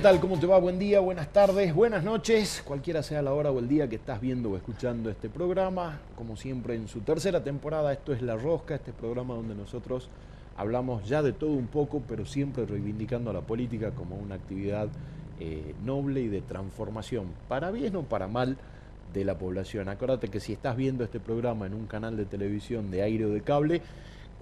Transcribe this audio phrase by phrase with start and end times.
[0.00, 0.20] ¿qué tal?
[0.20, 0.56] ¿Cómo te va?
[0.58, 4.18] Buen día, buenas tardes, buenas noches, cualquiera sea la hora o el día que estás
[4.18, 6.00] viendo o escuchando este programa.
[6.16, 10.08] Como siempre, en su tercera temporada, esto es La Rosca, este programa donde nosotros
[10.56, 14.88] hablamos ya de todo un poco, pero siempre reivindicando a la política como una actividad
[15.38, 18.56] eh, noble y de transformación, para bien o para mal,
[19.12, 19.90] de la población.
[19.90, 23.30] Acuérdate que si estás viendo este programa en un canal de televisión de aire o
[23.30, 23.82] de cable,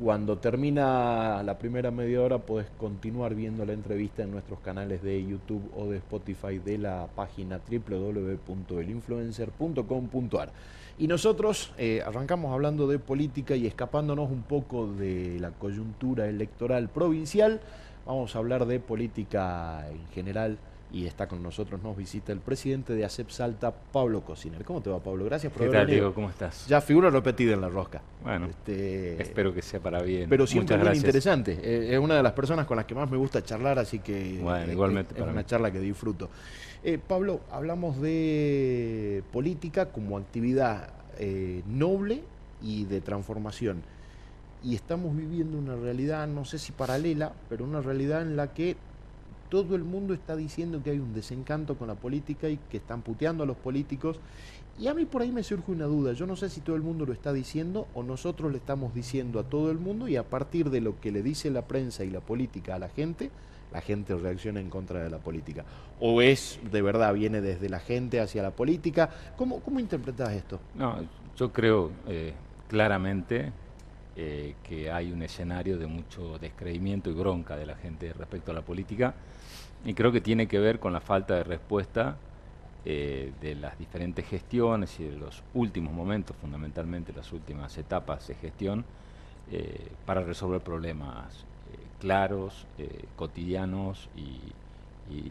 [0.00, 5.26] cuando termina la primera media hora podés continuar viendo la entrevista en nuestros canales de
[5.26, 10.52] YouTube o de Spotify de la página www.elinfluencer.com.ar.
[10.98, 16.88] Y nosotros eh, arrancamos hablando de política y escapándonos un poco de la coyuntura electoral
[16.88, 17.60] provincial,
[18.06, 20.58] vamos a hablar de política en general
[20.90, 24.64] y está con nosotros, nos visita el presidente de ACEP Salta, Pablo Cociner.
[24.64, 25.26] ¿Cómo te va, Pablo?
[25.26, 26.14] Gracias por ¿Qué tal, Diego?
[26.14, 26.66] ¿Cómo estás?
[26.66, 28.00] Ya figura repetida en la rosca.
[28.22, 30.30] Bueno, este, espero que sea para bien.
[30.30, 31.58] Pero siempre muy interesante.
[31.62, 34.38] Eh, es una de las personas con las que más me gusta charlar, así que
[34.40, 36.30] bueno, igualmente es, una charla que disfruto.
[36.82, 42.22] Eh, Pablo, hablamos de política como actividad eh, noble
[42.62, 43.82] y de transformación.
[44.64, 48.76] Y estamos viviendo una realidad, no sé si paralela, pero una realidad en la que
[49.48, 53.02] todo el mundo está diciendo que hay un desencanto con la política y que están
[53.02, 54.18] puteando a los políticos.
[54.78, 56.12] Y a mí por ahí me surge una duda.
[56.12, 59.40] Yo no sé si todo el mundo lo está diciendo o nosotros le estamos diciendo
[59.40, 62.10] a todo el mundo y a partir de lo que le dice la prensa y
[62.10, 63.30] la política a la gente,
[63.72, 65.64] la gente reacciona en contra de la política.
[66.00, 69.10] ¿O es de verdad, viene desde la gente hacia la política?
[69.36, 70.60] ¿Cómo, cómo interpretas esto?
[70.76, 70.96] No,
[71.36, 72.34] yo creo eh,
[72.68, 73.52] claramente
[74.14, 78.54] eh, que hay un escenario de mucho descreimiento y bronca de la gente respecto a
[78.54, 79.14] la política
[79.84, 82.16] y creo que tiene que ver con la falta de respuesta
[82.84, 88.34] eh, de las diferentes gestiones y de los últimos momentos, fundamentalmente las últimas etapas de
[88.34, 88.84] gestión,
[89.50, 92.66] eh, para resolver problemas eh, claros,
[93.16, 94.38] cotidianos y,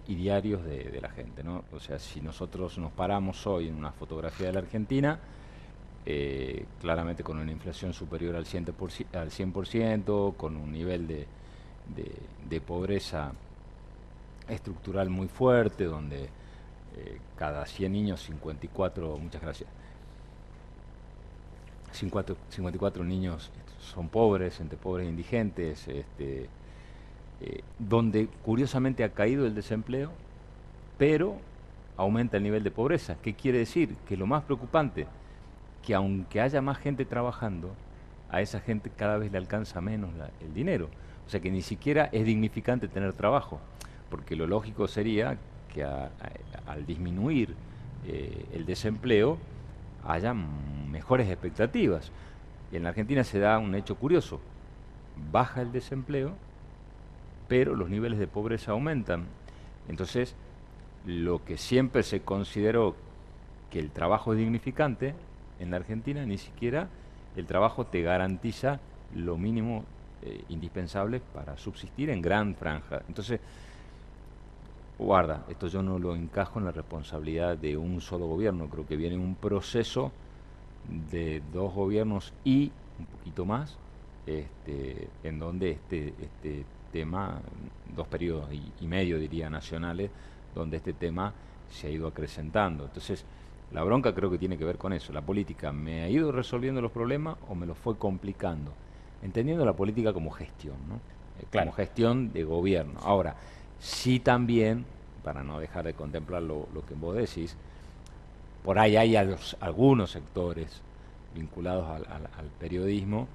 [0.07, 1.43] diarios de, la gente.
[1.43, 1.63] ¿no?
[1.71, 5.19] O sea, si nosotros nos paramos hoy en una fotografía de la Argentina,
[6.81, 11.27] claramente con una inflación superior al 100%, al 100% con un nivel de,
[12.49, 13.33] de pobreza
[14.47, 16.25] estructural muy fuerte, donde
[16.97, 19.69] eh, cada 100 niños, 54, muchas gracias,
[21.91, 26.49] 54, niños son pobres, entre pobres e indigentes, este,
[27.41, 30.11] eh, donde curiosamente ha caído el desempleo,
[30.97, 31.37] pero
[31.95, 33.15] aumenta el nivel de pobreza.
[33.21, 33.95] ¿Qué quiere decir?
[34.07, 35.07] Que lo más preocupante,
[35.85, 37.73] que aunque haya más gente trabajando,
[38.29, 40.89] a esa gente cada vez le alcanza menos el dinero.
[41.25, 43.59] O sea que ni siquiera es dignificante tener trabajo
[44.09, 45.37] porque lo lógico sería
[45.73, 47.53] que al disminuir
[48.05, 49.37] eh, el desempleo
[50.05, 52.11] haya mejores expectativas.
[52.71, 54.39] Y en la Argentina se da un hecho curioso,
[55.31, 56.33] baja el desempleo,
[57.47, 59.25] pero los niveles de pobreza aumentan.
[59.87, 60.35] Entonces,
[61.05, 62.95] lo que siempre se consideró
[63.71, 65.13] que el trabajo es dignificante,
[65.59, 66.87] en la Argentina ni siquiera
[67.35, 68.79] el trabajo te garantiza
[69.15, 69.83] lo mínimo
[70.23, 73.01] eh, indispensable para subsistir en gran franja.
[73.07, 73.39] Entonces,
[74.97, 78.95] guarda, esto yo no lo encajo en la responsabilidad de un solo gobierno, creo que
[78.95, 80.11] viene un proceso
[81.11, 83.77] de dos gobiernos y un poquito más,
[84.25, 87.39] este, en donde este, este tema,
[87.95, 90.09] dos periodos y, medio diría nacionales,
[90.55, 91.33] donde este tema
[91.69, 92.85] se ha ido acrecentando.
[92.85, 93.25] Entonces,
[93.71, 95.13] la bronca creo que tiene que ver con eso.
[95.13, 98.71] La política me ha ido resolviendo los problemas o me los fue complicando,
[99.21, 100.95] entendiendo la política como gestión, ¿no?
[101.39, 102.99] Eh, como gestión de gobierno.
[103.03, 103.35] Ahora,
[103.79, 104.85] sí también,
[105.23, 107.55] para no dejar de contemplar lo, que vos decís,
[108.63, 110.81] por ahí hay algunos sectores
[111.35, 113.27] vinculados al, periodismo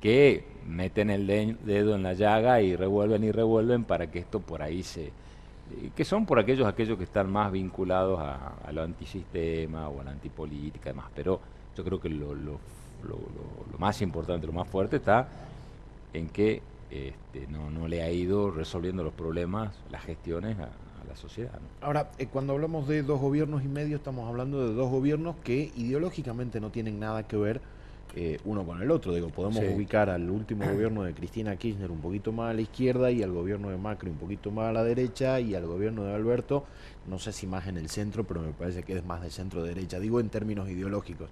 [0.00, 4.62] que meten el dedo en la llaga y revuelven y revuelven para que esto por
[4.62, 5.10] ahí se...
[5.96, 10.10] que son por aquellos aquellos que están más vinculados a, lo antisistema o a la
[10.12, 11.40] antipolítica y demás, pero
[11.76, 12.60] yo creo que lo
[13.78, 15.26] más importante, lo más fuerte está
[16.12, 20.70] en que este, no, no le ha ido resolviendo los problemas, las gestiones a,
[21.08, 21.58] la sociedad.
[21.80, 25.72] Ahora, eh, cuando hablamos de dos gobiernos y medio, estamos hablando de dos gobiernos que
[25.74, 27.62] ideológicamente no tienen nada que ver
[28.14, 29.14] eh, uno con el otro.
[29.14, 33.10] Digo, podemos ubicar al último gobierno de Cristina Kirchner un poquito más a la izquierda
[33.10, 36.14] y al gobierno de Macri un poquito más a la derecha y al gobierno de
[36.14, 36.64] Alberto,
[37.06, 39.62] no sé si más en el centro, pero me parece que es más de centro
[39.62, 40.00] derecha.
[40.00, 41.30] Digo en términos ideológicos.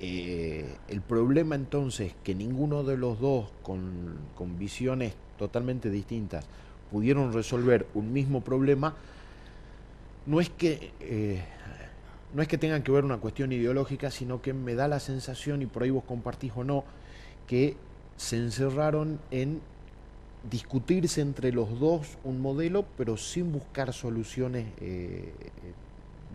[0.00, 4.18] Eh, el problema entonces que ninguno de los dos con,
[4.58, 6.44] visiones totalmente distintas
[6.90, 8.94] pudieron resolver un mismo problema,
[10.26, 11.42] no es que eh,
[12.34, 15.62] no es que tengan que ver una cuestión ideológica, sino que me da la sensación,
[15.62, 16.84] y por ahí vos compartís o no,
[17.46, 17.76] que
[18.16, 19.60] se encerraron en
[20.50, 25.32] discutirse entre los dos un modelo, pero sin buscar soluciones eh,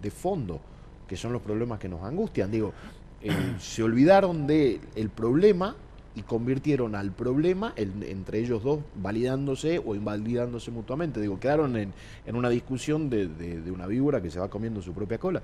[0.02, 0.62] de fondo,
[1.08, 2.50] que son los problemas que nos angustian.
[2.50, 2.74] Digo,
[3.21, 5.75] eh, se olvidaron del el problema
[6.16, 11.21] y convirtieron al problema entre ellos dos validándose o invalidándose mutuamente.
[11.21, 11.94] Digo, quedaron en,
[12.33, 15.42] una discusión de, de, una víbora que se va comiendo su propia cola.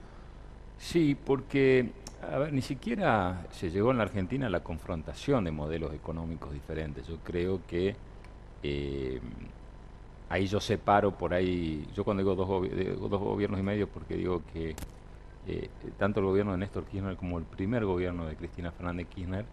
[0.77, 1.92] Sí, porque
[2.31, 6.51] a ver, ni siquiera se llegó en la Argentina a la confrontación de modelos económicos
[6.51, 7.07] diferentes.
[7.07, 7.95] Yo creo que
[8.63, 9.21] eh,
[10.30, 14.42] ahí yo separo por ahí, yo cuando digo dos, dos gobiernos y medio, porque digo
[14.51, 14.75] que
[15.47, 19.45] eh, tanto el gobierno de Néstor Kirchner como el primer gobierno de Cristina Fernández Kirchner,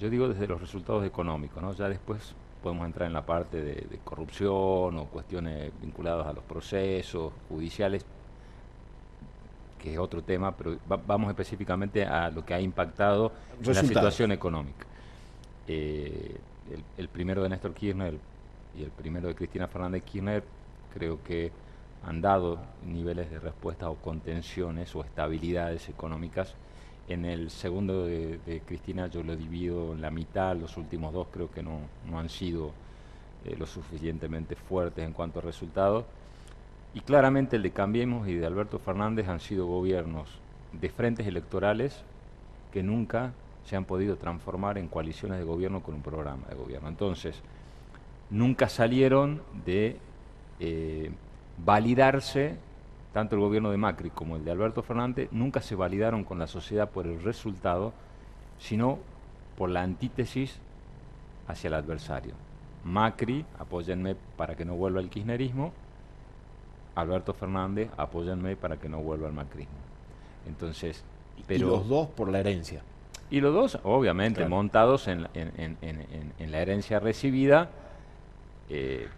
[0.00, 1.72] yo digo desde los resultados económicos, ¿no?
[1.72, 7.32] Ya después podemos entrar en la parte de, corrupción o cuestiones vinculadas a los procesos
[7.48, 8.04] judiciales,
[9.78, 10.76] que es otro tema, pero
[11.06, 13.32] vamos específicamente a lo que ha impactado
[13.62, 14.86] en la situación económica.
[15.68, 16.36] Eh,
[16.96, 18.18] el, primero de Néstor Kirchner
[18.76, 20.42] y el primero de Cristina Fernández Kirchner
[20.92, 21.52] creo que
[22.06, 26.54] han dado niveles de respuesta o contenciones o estabilidades económicas.
[27.08, 31.50] En el segundo de, Cristina yo lo divido en la mitad, los últimos dos creo
[31.50, 31.80] que no,
[32.16, 32.70] han sido
[33.44, 36.04] eh, lo suficientemente fuertes en cuanto a resultados.
[36.94, 40.28] Y claramente el de Cambiemos y de Alberto Fernández han sido gobiernos
[40.72, 42.02] de frentes electorales
[42.72, 43.32] que nunca
[43.64, 46.88] se han podido transformar en coaliciones de gobierno con un programa de gobierno.
[46.88, 47.40] Entonces,
[48.30, 49.96] nunca salieron de
[50.60, 51.10] eh,
[51.64, 52.56] validarse,
[53.12, 56.46] tanto el gobierno de Macri como el de Alberto Fernández, nunca se validaron con la
[56.46, 57.92] sociedad por el resultado,
[58.58, 58.98] sino
[59.56, 60.58] por la antítesis
[61.48, 62.34] hacia el adversario.
[62.84, 65.72] Macri, apóyenme para que no vuelva el kirchnerismo,
[66.94, 69.74] Alberto Fernández, apóyenme para que no vuelva el macrismo.
[70.46, 71.04] Entonces,
[71.46, 72.82] pero, y los dos por la herencia.
[73.28, 77.68] Y los dos, obviamente, montados en, en, la herencia recibida.
[78.70, 79.08] Eh,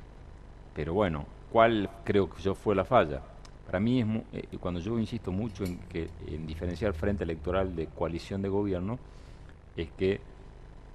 [0.75, 3.21] pero bueno, ¿cuál creo que yo fue la falla?
[3.67, 4.01] Para mí,
[4.33, 8.49] es eh, cuando yo insisto mucho en, que, en diferenciar frente electoral de coalición de
[8.49, 8.99] gobierno,
[9.77, 10.21] es que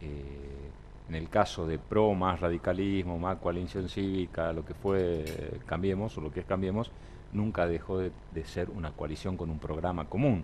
[0.01, 0.69] eh,
[1.09, 5.25] en el caso de PRO, más radicalismo, más coalición cívica, lo que fue
[5.65, 6.91] Cambiemos o lo que es Cambiemos,
[7.31, 8.11] nunca dejó de
[8.45, 10.43] ser una coalición con un programa común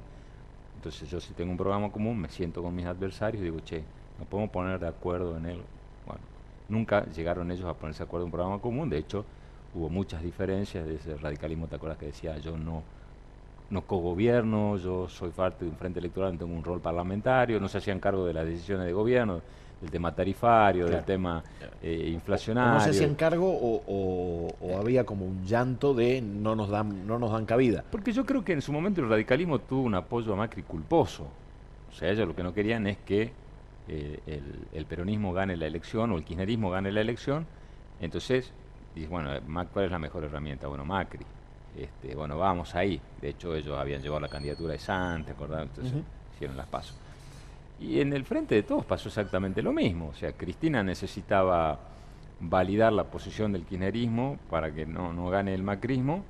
[0.80, 3.84] entonces yo si tengo un programa común, me siento con mis adversarios y digo, che,
[4.18, 5.62] nos podemos poner de acuerdo en él.
[6.06, 6.22] Bueno,
[6.70, 9.26] nunca llegaron ellos a ponerse de acuerdo en un programa común, de hecho
[9.74, 12.84] hubo muchas diferencias de ese radicalismo, ¿te acuerdas que decía yo no
[13.70, 17.78] no cogobierno, yo soy parte de un frente electoral, tengo un rol parlamentario, no se
[17.78, 19.42] hacían cargo de las decisiones de gobierno,
[19.80, 21.44] del tema tarifario, del tema
[21.82, 22.74] eh, inflacionario.
[22.74, 24.48] no se hacían cargo o,
[24.80, 27.84] había como un llanto de no nos dan no nos dan cabida.
[27.90, 31.28] Porque yo creo que en su momento el radicalismo tuvo un apoyo a Macri culposo.
[31.90, 33.32] O sea, ellos lo que no querían es que
[33.88, 34.42] eh,
[34.74, 37.46] el, peronismo gane la elección o el kirchnerismo gane la elección.
[38.00, 38.52] Entonces,
[38.96, 39.32] dice, bueno,
[39.72, 40.68] ¿cuál es la mejor herramienta?
[40.68, 41.26] Bueno, Macri.
[41.78, 43.00] Este, bueno, vamos ahí.
[43.22, 45.64] De hecho, ellos habían llevado la candidatura de Sante, ¿acordás?
[45.64, 45.94] Entonces
[46.36, 46.96] hicieron las pasos.
[47.80, 50.10] Y en el frente de todos pasó exactamente lo mismo.
[50.10, 51.80] O sea, Cristina necesitaba
[52.40, 56.24] validar la posición del kirchnerismo para que no, no gane el macrismo.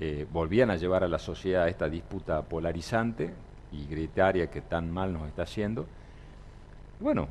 [0.00, 3.32] Eh, volvían a llevar a la sociedad esta disputa polarizante
[3.72, 5.86] y gritaria que tan mal nos está haciendo.
[7.00, 7.28] Bueno,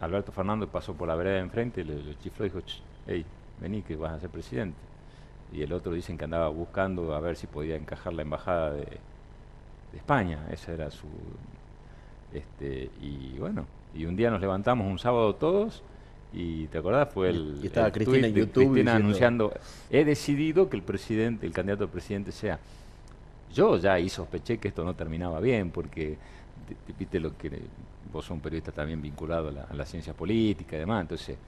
[0.00, 2.60] Alberto Fernández pasó por la vereda de enfrente y le, chifló y dijo,
[3.06, 3.24] hey,
[3.60, 4.78] vení que vas a ser presidente.
[5.52, 8.84] Y el otro dicen que andaba buscando a ver si podía encajar la embajada de,
[8.84, 10.46] de España.
[10.50, 11.06] Esa era su
[12.32, 15.82] este, y bueno, y un día nos levantamos un sábado todos
[16.32, 19.52] y te acordás fue el, y estaba Cristina en YouTube Cristina anunciando
[19.90, 22.58] he decidido que el presidente el candidato a presidente sea
[23.54, 26.18] yo ya ahí sospeché que esto no terminaba bien porque
[26.98, 27.62] viste lo que
[28.12, 31.38] vos sos un periodista también vinculado a la, a ciencia política y demás entonces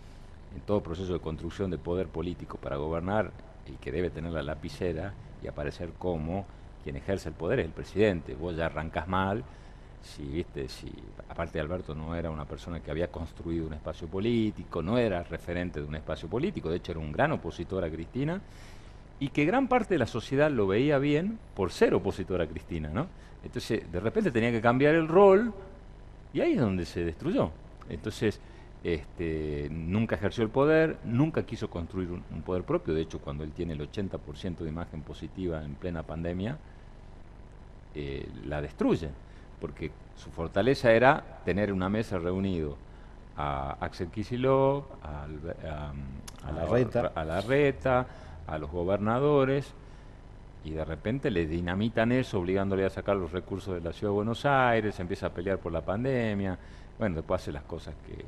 [0.54, 3.30] en todo proceso de construcción de poder político para gobernar
[3.66, 5.12] el que debe tener la lapicera
[5.42, 6.46] y aparecer como
[6.82, 8.34] quien ejerce el poder es el presidente.
[8.34, 9.44] Vos ya arrancas mal
[10.02, 10.92] si viste si
[11.28, 15.80] aparte Alberto no era una persona que había construido un espacio político no era referente
[15.80, 18.40] de un espacio político de hecho era un gran opositor a Cristina
[19.18, 22.90] y que gran parte de la sociedad lo veía bien por ser opositor a Cristina
[22.90, 23.08] no
[23.42, 25.52] entonces de repente tenía que cambiar el rol
[26.32, 27.50] y ahí es donde se destruyó.
[27.88, 28.40] Entonces
[28.84, 33.52] este, nunca ejerció el poder, nunca quiso construir un, poder propio, de hecho cuando él
[33.52, 36.58] tiene el 80% de imagen positiva en plena pandemia,
[37.94, 39.10] eh, la destruye
[39.60, 42.76] porque su fortaleza era tener una mesa reunido
[43.36, 45.26] a Axel Kicillof, a,
[46.52, 47.12] la reta.
[47.14, 48.06] a la Reta,
[48.46, 49.72] a los gobernadores,
[50.64, 54.16] y de repente le dinamitan eso, obligándole a sacar los recursos de la ciudad de
[54.16, 56.58] Buenos Aires, empieza a pelear por la pandemia,
[56.98, 58.24] bueno, después hace las cosas que,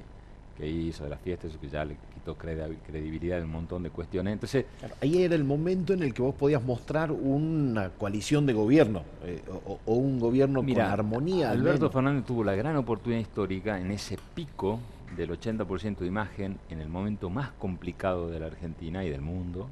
[0.60, 3.90] que hizo, de las fiestas, eso que ya le quitó credibilidad en un montón de
[3.90, 4.34] cuestiones.
[4.34, 4.66] Entonces,
[5.00, 9.42] ahí era el momento en el que vos podías mostrar una coalición de gobierno eh,
[9.86, 11.50] o, un gobierno con armonía.
[11.50, 14.78] Alberto Fernández tuvo la gran oportunidad histórica en ese pico
[15.16, 19.68] del 80% de imagen en el momento más complicado de la Argentina y del mundo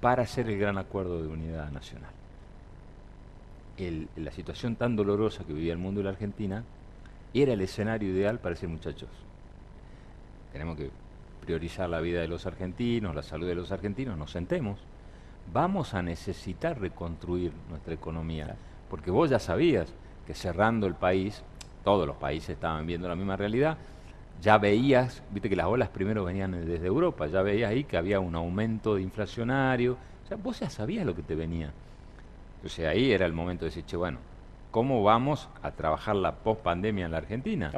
[0.00, 2.10] para hacer el gran acuerdo de unidad nacional.
[4.16, 6.64] la situación tan dolorosa que vivía el mundo y la Argentina
[7.34, 9.08] era el escenario ideal para ese muchachos.
[10.52, 10.90] Tenemos que
[11.40, 14.78] priorizar la vida de los argentinos, la salud de los argentinos, nos sentemos.
[15.52, 18.56] Vamos a necesitar reconstruir nuestra economía,
[18.90, 19.94] porque vos ya sabías
[20.26, 21.42] que cerrando el país,
[21.84, 23.78] todos los países estaban viendo la misma realidad,
[24.42, 28.20] ya veías, viste que las olas primero venían desde Europa, ya veías ahí que había
[28.20, 31.72] un aumento de inflacionario, o sea, vos ya sabías lo que te venía.
[32.56, 34.18] Entonces ahí era el momento de decir, che, bueno,
[34.70, 37.72] cómo vamos a trabajar la post-pandemia en la Argentina.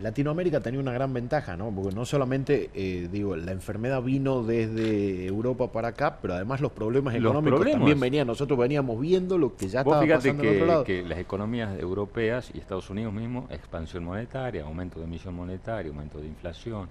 [0.00, 1.70] Latinoamérica tenía una gran ventaja, ¿no?
[1.70, 6.72] Porque no solamente, eh, digo, la enfermedad vino desde Europa para acá, pero además los
[6.72, 8.26] problemas económicos también venían.
[8.26, 10.84] Nosotros veníamos viendo lo que ya estaba pasando que, en otro lado.
[10.84, 16.18] que las economías europeas y Estados Unidos mismo, expansión monetaria, aumento de emisión monetaria, aumento
[16.18, 16.88] de inflación.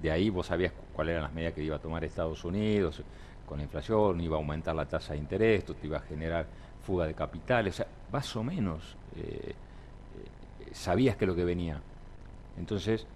[0.00, 3.02] De ahí vos sabías cuáles eran las medidas que iba a tomar Estados Unidos
[3.46, 6.46] con la inflación, iba a aumentar la tasa de interés, te iba a generar
[6.82, 9.54] fuga de capitales, o sea, más o menos eh, eh,
[10.72, 11.80] sabías que lo que venía.
[12.58, 13.06] Entonces,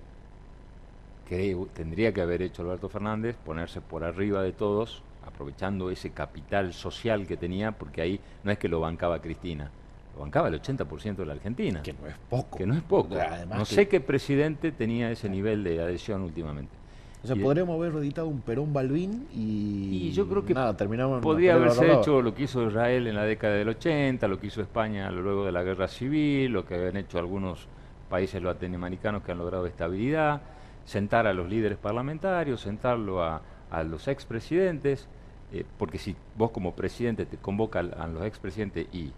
[1.73, 7.27] tendría que haber hecho Alberto Fernández, ponerse por arriba de todos, aprovechando ese capital social
[7.27, 9.71] que tenía, porque ahí no es que lo bancaba Cristina,
[10.19, 11.83] bancaba el 80% de la Argentina.
[11.83, 12.59] Que no es poco.
[12.59, 13.16] Que no es poco.
[13.49, 16.83] no sé qué presidente tenía ese nivel de adhesión últimamente.
[17.23, 21.54] O sea, podríamos haber editado un Perón Balbín y, yo creo que nada, terminamos podría
[21.54, 25.09] haberse hecho lo que hizo Israel en la década del 80, lo que hizo España
[25.12, 27.69] luego de la guerra civil, lo que habían hecho algunos
[28.11, 30.42] países latinoamericanos que han logrado estabilidad,
[30.85, 33.40] sentar a los líderes parlamentarios, sentarlo a,
[33.88, 35.09] los expresidentes,
[35.52, 39.12] eh, porque si vos como presidente te convoca a, los expresidentes y,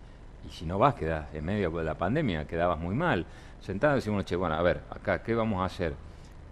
[0.46, 3.26] y si no vas, quedás en medio de la pandemia, quedabas muy mal.
[3.60, 5.94] Sentado decimos, che, bueno, a ver, acá, ¿qué vamos a hacer?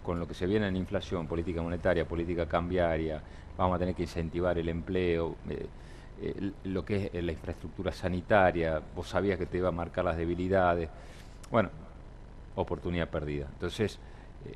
[0.03, 3.21] con lo que se viene en inflación, política monetaria, política cambiaria,
[3.57, 5.65] vamos a tener que incentivar el empleo, eh,
[6.21, 10.17] eh, lo que es la infraestructura sanitaria, vos sabías que te iba a marcar las
[10.17, 10.89] debilidades.
[11.49, 11.69] Bueno,
[12.55, 13.47] oportunidad perdida.
[13.53, 13.97] Entonces,
[14.45, 14.53] eh,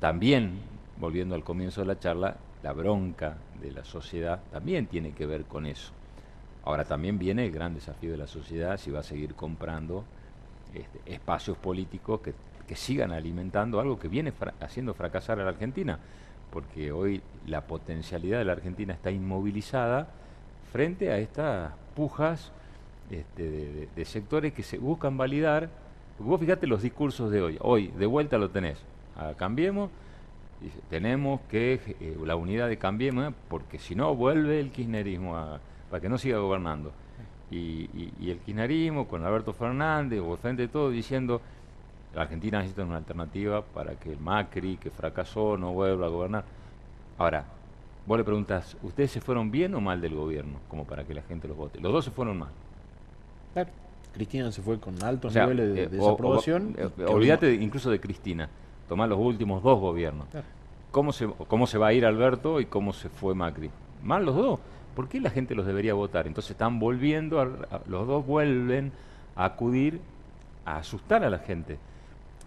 [0.00, 0.58] también,
[0.98, 5.44] volviendo al comienzo de la charla, la bronca de la sociedad también tiene que ver
[5.44, 5.92] con eso.
[6.64, 10.04] Ahora también viene el gran desafío de la sociedad si va a seguir comprando
[10.74, 12.34] este, espacios políticos que
[12.68, 15.98] que sigan alimentando algo que viene haciendo fracasar a la Argentina,
[16.52, 20.08] porque hoy la potencialidad de la Argentina está inmovilizada
[20.70, 22.52] frente a estas pujas
[23.10, 25.70] este, de, sectores que se buscan validar.
[26.18, 28.78] vos fíjate los discursos de hoy, hoy de vuelta lo tenés,
[29.38, 29.90] cambiemos,
[30.90, 35.58] tenemos que eh, la unidad de cambiemos, porque si no vuelve el kirchnerismo
[35.90, 36.92] para que no siga gobernando.
[37.50, 37.88] Y,
[38.20, 41.40] y, el kirchnerismo con Alberto Fernández o frente de todo diciendo
[42.14, 46.44] la Argentina necesita una alternativa para que el Macri, que fracasó, no vuelva a gobernar.
[47.16, 47.44] Ahora,
[48.06, 50.58] vos le preguntas, ¿ustedes se fueron bien o mal del gobierno?
[50.68, 51.80] Como para que la gente los vote.
[51.80, 52.50] Los dos se fueron mal.
[54.12, 56.74] Cristina se fue con altos niveles de, eh, desaprobación.
[56.78, 58.48] Eh, olvídate incluso de Cristina.
[58.88, 60.26] Tomar los últimos dos gobiernos.
[60.90, 63.70] ¿Cómo, se, ¿Cómo se va a ir Alberto y cómo se fue Macri?
[64.02, 64.60] Mal los dos.
[64.94, 66.26] ¿Por qué la gente los debería votar?
[66.26, 67.44] Entonces están volviendo,
[67.86, 68.92] los dos vuelven
[69.36, 70.00] a acudir
[70.64, 71.78] a asustar a la gente.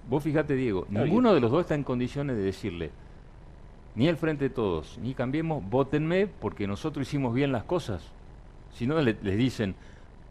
[0.10, 2.92] Vos fíjate, Diego, ninguno de los dos está en condiciones de decirle,
[3.96, 8.04] ni el Frente de Todos, ni Cambiemos, votenme porque nosotros hicimos bien las cosas.
[8.74, 9.76] Si no, les dicen,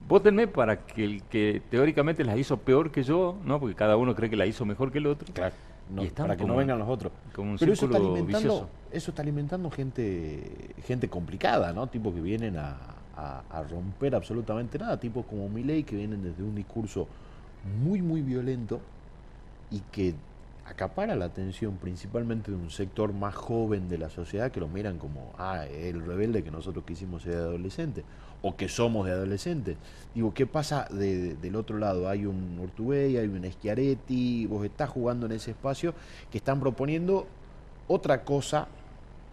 [0.08, 3.60] votenme para que el que teóricamente las hizo peor que yo, ¿no?
[3.60, 5.32] Porque cada uno cree que la hizo mejor que el otro.
[5.32, 5.54] Claro.
[5.98, 7.12] Y para que no vengan los otros.
[7.34, 11.86] Como un Pero eso está alimentando, eso está alimentando gente, gente complicada, ¿no?
[11.86, 12.76] Tipos que vienen a,
[13.16, 17.06] a romper absolutamente nada, tipos como Milei que vienen desde un discurso
[17.82, 18.80] muy, muy violento
[19.70, 20.14] y que
[20.70, 24.98] acapara la atención principalmente de un sector más joven de la sociedad que lo miran
[24.98, 28.04] como, ah, el rebelde que nosotros quisimos ser de adolescente,
[28.42, 29.76] o que somos de adolescentes.
[30.14, 32.08] Digo, ¿qué pasa del otro lado?
[32.08, 35.94] Hay un Ortubey, hay un Schiaretti, vos estás jugando en ese espacio
[36.30, 37.26] que están proponiendo
[37.88, 38.68] otra cosa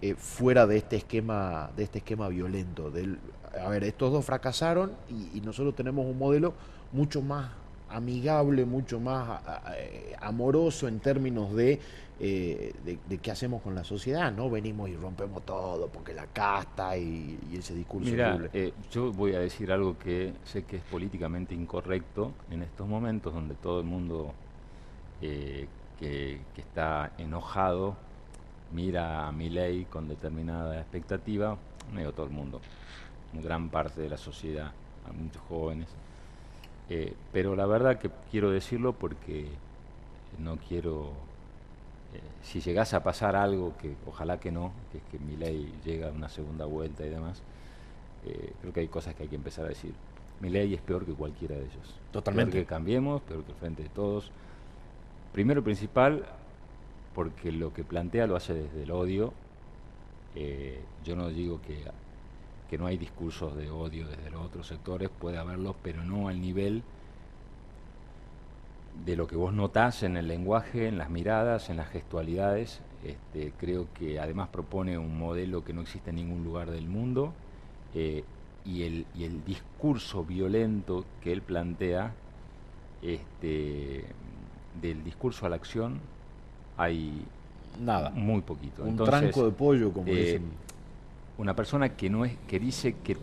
[0.01, 2.89] eh, fuera de este esquema, de este esquema violento.
[2.89, 3.20] Del,
[3.63, 4.91] a ver, estos dos fracasaron
[5.34, 6.53] y nosotros tenemos un modelo
[6.91, 7.51] mucho más
[7.89, 9.41] amigable, mucho más
[9.75, 11.79] eh, amoroso en términos de,
[12.20, 14.50] eh, de, qué hacemos con la sociedad, ¿no?
[14.50, 18.10] Venimos y rompemos todo porque la casta y, ese discurso.
[18.10, 22.88] Mira, eh, yo voy a decir algo que sé que es políticamente incorrecto en estos
[22.88, 24.34] momentos donde todo el mundo
[25.20, 25.67] que,
[26.56, 27.96] está enojado
[28.72, 31.58] mira a ley con determinada expectativa,
[31.94, 32.62] medio todo el mundo,
[33.34, 34.72] gran parte de la sociedad,
[35.08, 35.88] a muchos jóvenes.
[36.89, 39.48] Eh, pero la verdad que quiero decirlo porque
[40.39, 41.12] no quiero,
[42.13, 45.74] eh, si llegase a pasar algo, que ojalá que no, que es que mi ley
[45.84, 47.41] llega a una segunda vuelta y demás,
[48.25, 49.94] eh, creo que hay cosas que hay que empezar a decir.
[50.39, 51.96] Mi ley es peor que cualquiera de ellos.
[52.12, 52.51] Totalmente.
[52.53, 54.32] Peor que cambiemos, peor que el frente de todos.
[55.34, 56.25] Primero y principal,
[57.15, 59.34] porque lo que plantea lo hace desde el odio.
[61.03, 61.84] Yo no digo que,
[62.69, 66.41] que no hay discursos de odio desde los otros sectores, puede haberlos, pero no al
[66.41, 66.83] nivel
[69.05, 72.81] de lo que vos notás en el lenguaje, en las miradas, en las gestualidades.
[73.03, 77.31] Este, creo que además propone un modelo que no existe en ningún lugar del mundo
[77.93, 78.24] eh,
[78.65, 82.13] y, el, y, el, discurso violento que él plantea,
[83.01, 84.03] este,
[84.81, 86.00] del discurso a la acción,
[86.75, 87.24] hay
[87.81, 88.83] nada muy poquito.
[88.83, 90.66] Un tranco de pollo, como eh, dicen.
[91.38, 93.17] Una persona que no es, que dice que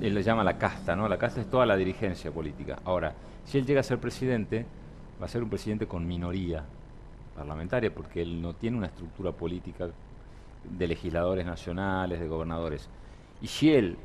[0.00, 1.08] él le llama la casta, ¿no?
[1.08, 2.78] La casta es toda la dirigencia política.
[2.84, 4.66] Ahora, si él llega a ser presidente,
[5.20, 6.64] va a ser un presidente con minoría
[7.36, 9.88] parlamentaria, porque él no tiene una estructura política
[10.64, 12.88] de legisladores nacionales, de gobernadores.
[13.42, 13.96] Y si él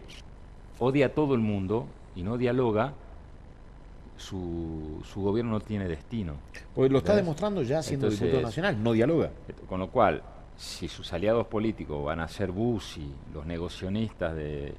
[0.79, 2.93] odia a todo el mundo y no dialoga,
[4.17, 6.35] su, su gobierno no tiene destino.
[6.75, 9.31] Pues lo está demostrando ya siendo diputado nacional, no dialoga.
[9.67, 10.21] Con lo cual,
[10.61, 14.75] si sus aliados políticos van a ser Bussi, los negocionistas de,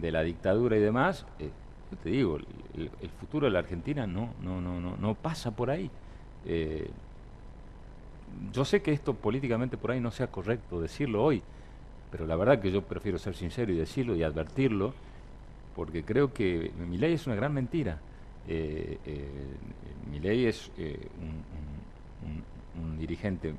[0.00, 1.50] de la dictadura y demás, eh,
[1.90, 5.70] yo te digo, el, futuro de la Argentina no, no, no, no, no pasa por
[5.70, 5.90] ahí.
[6.46, 6.88] Eh,
[8.50, 11.42] yo sé que esto políticamente por ahí no sea correcto decirlo hoy,
[12.10, 14.94] pero la verdad que yo prefiero ser sincero y decirlo y advertirlo,
[15.76, 17.98] porque creo que mi ley es una gran mentira.
[18.48, 18.96] Eh,
[20.10, 22.42] mi ley es un,
[22.82, 23.54] un, dirigente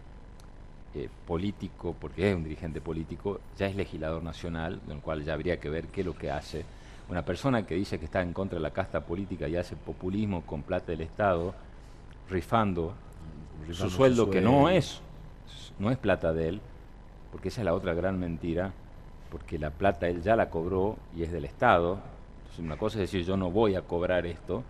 [1.25, 5.69] político, porque es un dirigente político, ya es legislador nacional, del cual ya habría que
[5.69, 6.65] ver qué es lo que hace.
[7.09, 10.41] Una persona que dice que está en contra de la casta política y hace populismo
[10.41, 11.53] con plata del Estado,
[12.29, 12.93] rifando,
[13.71, 15.01] su sueldo, que no es,
[15.79, 16.61] no es plata de él,
[17.31, 18.73] porque esa es la otra gran mentira,
[19.29, 21.99] porque la plata él ya la cobró y es del Estado.
[22.39, 24.63] Entonces una cosa es decir, yo no voy a cobrar esto,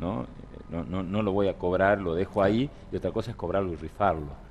[0.00, 0.26] ¿no?
[0.70, 3.72] No, no, no lo voy a cobrar, lo dejo ahí, y otra cosa es cobrarlo
[3.72, 4.49] y rifarlo.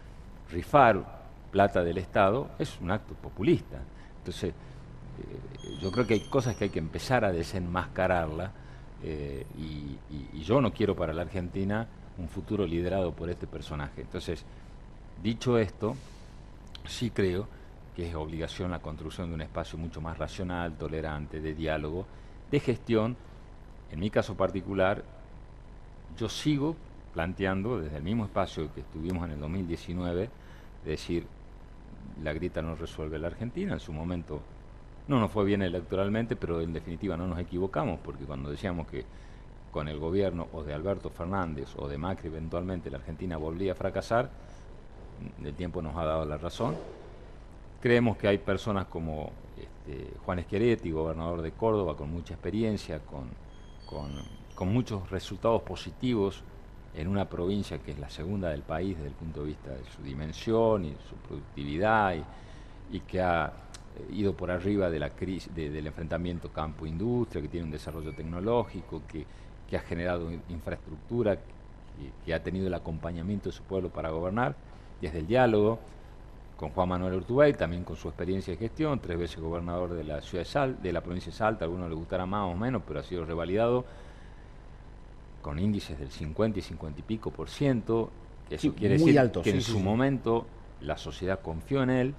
[0.51, 1.19] Rifar
[1.51, 3.79] plata del Estado es un acto populista.
[4.19, 8.51] Entonces, eh, yo creo que hay cosas que hay que empezar a desenmascararla,
[9.01, 9.97] eh, y,
[10.33, 14.01] y yo no quiero para la Argentina un futuro liderado por este personaje.
[14.01, 14.43] Entonces,
[15.23, 15.95] dicho esto,
[16.85, 17.47] sí creo
[17.95, 22.05] que es obligación la construcción de un espacio mucho más racional, tolerante, de diálogo,
[22.51, 23.15] de gestión.
[23.91, 25.03] En mi caso particular,
[26.17, 26.75] yo sigo
[27.13, 30.29] planteando desde el mismo espacio que estuvimos en el 2019, de
[30.85, 31.25] decir,
[32.23, 34.41] la grita no resuelve la Argentina, en su momento
[35.07, 39.05] no nos fue bien electoralmente, pero en definitiva no nos equivocamos, porque cuando decíamos que
[39.71, 43.75] con el gobierno o de Alberto Fernández o de Macri eventualmente la Argentina volvía a
[43.75, 44.29] fracasar,
[45.43, 46.75] el tiempo nos ha dado la razón.
[47.81, 53.29] Creemos que hay personas como este, Juan Esqueretti, gobernador de Córdoba, con mucha experiencia, con,
[53.85, 56.43] con, muchos resultados positivos
[56.95, 59.84] en una provincia que es la segunda del país desde el punto de vista de
[59.95, 62.15] su dimensión y su productividad
[62.91, 63.54] y, que ha
[64.12, 69.25] ido por arriba de la crisis, del enfrentamiento campo-industria, que tiene un desarrollo tecnológico, que,
[69.69, 71.38] que ha generado infraestructura,
[72.25, 74.56] que, ha tenido el acompañamiento de su pueblo para gobernar,
[75.02, 75.80] desde el diálogo
[76.58, 80.21] con Juan Manuel Urtubey, también con su experiencia de gestión, tres veces gobernador de la
[80.21, 82.82] ciudad de Salta, de la provincia de Salta, a algunos le gustará más o menos,
[82.86, 83.86] pero ha sido revalidado
[85.41, 88.10] con índices del 50 y 50 y pico por ciento,
[88.49, 90.45] eso quiere decir que en su momento
[90.82, 92.15] la sociedad confió en él,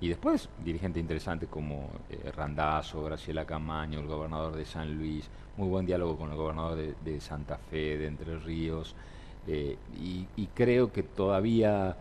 [0.00, 5.68] y después, dirigente interesante como eh, Randazo, Graciela Camaño, el gobernador de San Luis, muy
[5.68, 8.94] buen diálogo con el gobernador de, Santa Fe, de Entre Ríos,
[9.46, 11.96] eh, y, creo que todavía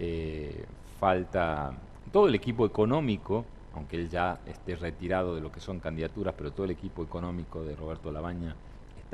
[0.00, 0.64] eh,
[0.98, 1.72] falta
[2.12, 6.50] todo el equipo económico, aunque él ya esté retirado de lo que son candidaturas, pero
[6.50, 8.56] todo el equipo económico de Roberto Labaña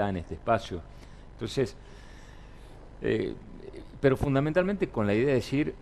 [0.09, 0.81] en este espacio.
[1.35, 1.77] Entonces,
[4.01, 5.75] pero fundamentalmente con la idea de decir,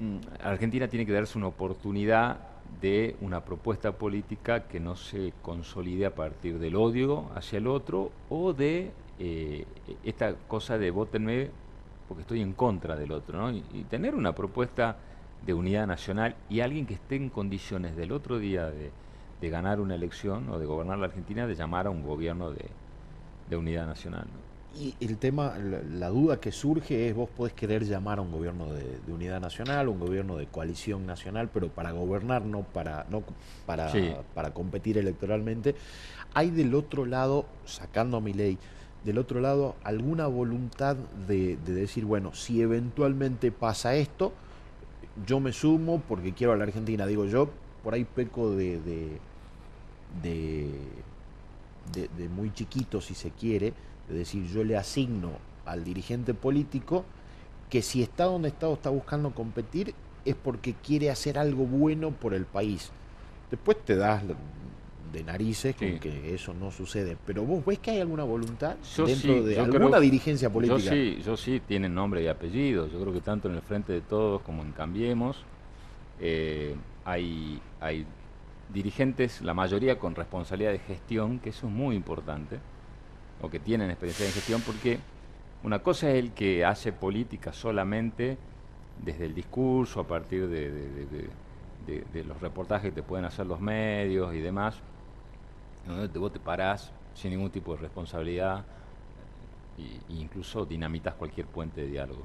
[0.00, 2.38] Mm, Argentina tiene que darse una oportunidad
[2.80, 8.10] de una propuesta política que no se consolide a partir del odio hacia el otro
[8.28, 9.64] o de eh,
[10.02, 11.50] esta cosa de votenme
[12.08, 13.50] porque estoy en contra del otro, ¿no?
[13.50, 14.96] y, tener una propuesta
[15.46, 18.90] de unidad nacional y alguien que esté en condiciones del otro día de,
[19.42, 22.64] ganar una elección o de gobernar la Argentina, de llamar a un gobierno de,
[23.52, 24.26] unidad nacional.
[24.76, 28.72] Y el tema, la, duda que surge es, vos podés querer llamar a un gobierno
[28.72, 33.22] de, unidad nacional, un gobierno de coalición nacional, pero para gobernar, no para, no
[33.66, 33.92] para,
[34.34, 35.76] para competir electoralmente.
[36.34, 38.58] Hay del otro lado, sacando a mi ley,
[39.04, 40.96] del otro lado alguna voluntad
[41.28, 44.32] de, decir, bueno, si eventualmente pasa esto,
[45.26, 47.06] yo me sumo porque quiero a la Argentina.
[47.06, 47.50] Digo, yo
[47.84, 49.20] por ahí peco de, de,
[50.22, 50.70] de,
[52.34, 53.72] muy chiquito, si se quiere,
[54.08, 55.30] de decir, yo le asigno
[55.64, 57.04] al dirigente político
[57.70, 59.94] que si está donde está o está buscando competir
[60.24, 62.90] es porque quiere hacer algo bueno por el país.
[63.50, 64.22] Después te das
[65.14, 67.16] de narices con que eso no sucede.
[67.24, 70.78] Pero vos ves que hay alguna voluntad dentro de alguna dirigencia política.
[70.78, 72.88] Yo sí, yo sí, tienen nombre y apellido.
[72.88, 75.44] Yo creo que tanto en el Frente de Todos como en Cambiemos
[76.20, 78.06] eh, hay, hay
[78.74, 82.58] dirigentes, la mayoría con responsabilidad de gestión, que eso es muy importante,
[83.40, 84.98] o que tienen experiencia de gestión, porque
[85.62, 88.36] una cosa es el que hace política solamente
[89.02, 90.70] desde el discurso, a partir de,
[91.86, 94.76] de los reportajes que te pueden hacer los medios y demás,
[95.86, 98.64] donde vos te parás sin ningún tipo de responsabilidad
[99.78, 102.22] e incluso dinamitas cualquier puente de diálogo.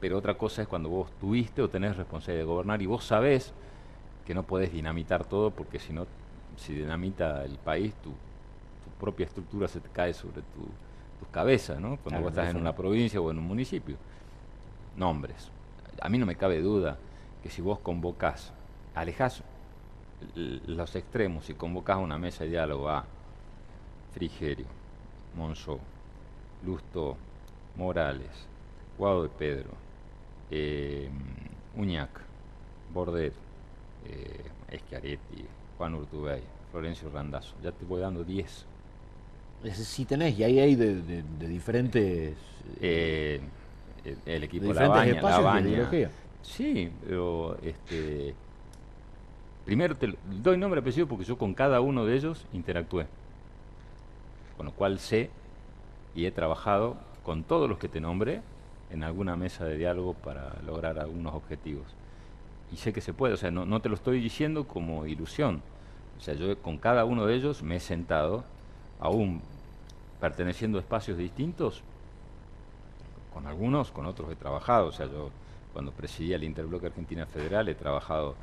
[0.00, 3.52] Pero otra cosa es cuando vos tuviste o tenés responsabilidad de gobernar y vos sabés
[4.30, 6.06] que no podés dinamitar todo porque si no,
[6.56, 8.12] si dinamita el país, tu,
[9.00, 10.68] propia estructura se te cae sobre tu,
[11.18, 11.96] tus cabezas, ¿no?
[11.96, 13.96] Cuando vos estás en una provincia o en un municipio.
[14.96, 15.50] Nombres.
[16.00, 16.96] A mí no me cabe duda
[17.42, 18.52] que si vos convocás,
[18.94, 19.42] alejás
[20.36, 23.04] los extremos y convocás a una mesa de diálogo a
[24.12, 24.66] Frigerio,
[25.34, 25.80] Monzó,
[26.64, 27.16] Lusto,
[27.74, 28.46] Morales,
[28.96, 29.70] Guado de Pedro,
[30.52, 31.10] eh,
[31.74, 32.10] Uñac,
[32.94, 33.34] Bordet,
[34.06, 35.44] eh, Schiaretti,
[35.78, 37.54] Juan Urtubey, Florencio Randazzo.
[37.62, 38.66] Ya te voy dando 10.
[39.72, 42.36] Si tenés, y ahí hay de, diferentes...
[42.80, 43.40] Eh,
[44.24, 45.90] el equipo de La Baña, La Baña.
[46.42, 48.34] Sí, pero este,
[49.64, 53.06] Primero te doy nombre y apellido porque yo con cada uno de ellos interactué.
[54.56, 55.30] Con lo cual sé
[56.14, 58.42] y he trabajado con todos los que te nombré
[58.90, 61.86] en alguna mesa de diálogo para lograr algunos objetivos.
[62.72, 65.62] Y sé que se puede, o sea, no, no te lo estoy diciendo como ilusión.
[66.18, 68.44] O sea, yo con cada uno de ellos me he sentado,
[69.00, 69.42] aún
[70.20, 71.82] perteneciendo a espacios distintos,
[73.32, 74.88] con algunos, con otros he trabajado.
[74.88, 75.30] O sea, yo
[75.72, 78.34] cuando presidía el Interbloque Argentina Federal he trabajado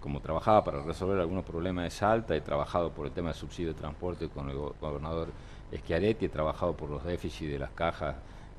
[0.00, 3.70] como trabajaba para resolver algunos problemas de Salta, he trabajado por el tema del subsidio
[3.72, 5.28] de transporte con el gobernador
[5.74, 8.14] Schiaretti, he trabajado por los déficits de las cajas,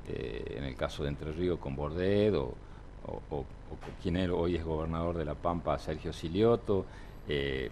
[0.08, 2.54] eh, en el caso de Entre Ríos con Bordet, o,
[3.30, 3.44] o,
[4.02, 6.86] quien hoy es gobernador de La Pampa, Sergio Silioto,
[7.28, 7.70] eh,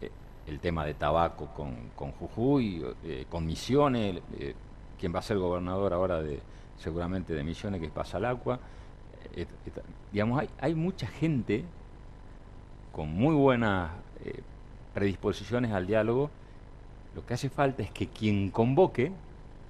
[0.00, 0.10] eh,
[0.46, 2.84] el tema de tabaco con, con Jujuy,
[3.28, 4.20] con Misiones,
[4.98, 6.40] quien va a ser gobernador ahora de
[6.78, 8.60] seguramente de Misiones, que es Pasalacua.
[10.12, 11.64] digamos, hay, hay mucha gente
[12.96, 13.90] con muy buenas
[14.24, 14.40] eh,
[14.94, 16.30] predisposiciones al diálogo,
[17.14, 19.12] lo que hace falta es que quien convoque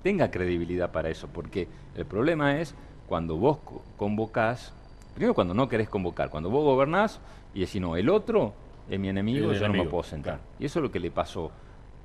[0.05, 2.77] tenga credibilidad para eso, porque el problema es
[3.09, 3.59] cuando vos
[3.97, 4.73] convocás,
[5.17, 7.21] primero cuando no querés convocar, cuando vos gobernás
[7.55, 8.53] y decís, no, el otro
[8.89, 10.41] es mi enemigo, yo no me puedo sentar.
[10.61, 11.51] Y eso es lo que le pasó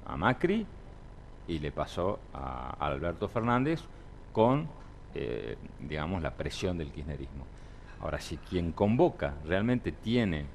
[0.07, 0.65] a Macri
[1.45, 3.81] y le pasó a, Alberto Fernández
[4.31, 4.69] con,
[5.13, 7.45] eh, digamos, la presión del kirchnerismo.
[7.99, 10.45] Ahora, si quien convoca realmente tiene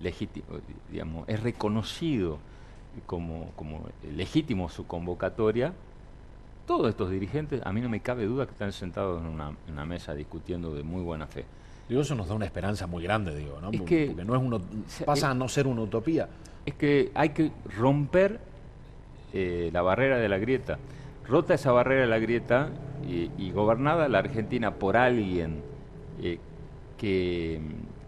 [0.00, 0.46] legítimo,
[0.90, 2.38] digamos, es reconocido
[3.06, 5.72] como, como legítimo su convocatoria,
[6.66, 10.14] todos estos dirigentes, a mí no me cabe duda que están sentados en una, mesa
[10.14, 11.44] discutiendo de muy buena fe.
[11.92, 13.70] Digo, eso nos da una esperanza muy grande, digo, ¿no?
[13.70, 14.60] Porque no es uno,
[15.04, 16.28] pasa a no ser una utopía.
[16.64, 18.40] Es que hay que romper
[19.32, 20.78] eh, la barrera de la grieta.
[21.26, 22.70] Rota esa barrera de la grieta
[23.06, 25.62] y, gobernada la Argentina por alguien
[26.20, 26.38] eh,
[26.96, 27.60] que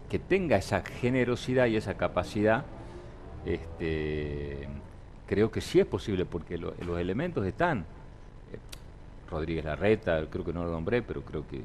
[0.09, 2.65] que tenga esa generosidad y esa capacidad,
[3.45, 4.67] este,
[5.27, 7.79] creo que sí es posible, porque los elementos están.
[7.79, 8.59] Eh,
[9.29, 11.61] Rodríguez Larreta, creo que no lo nombré, pero creo que,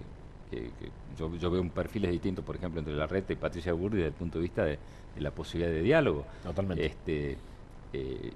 [1.18, 4.14] yo, yo, veo un perfil distinto, por ejemplo, entre Larreta y Patricia Burri desde el
[4.14, 4.78] punto de vista de,
[5.18, 6.24] la posibilidad de diálogo.
[6.42, 6.86] Totalmente.
[6.86, 7.36] Este,
[7.92, 8.32] eh,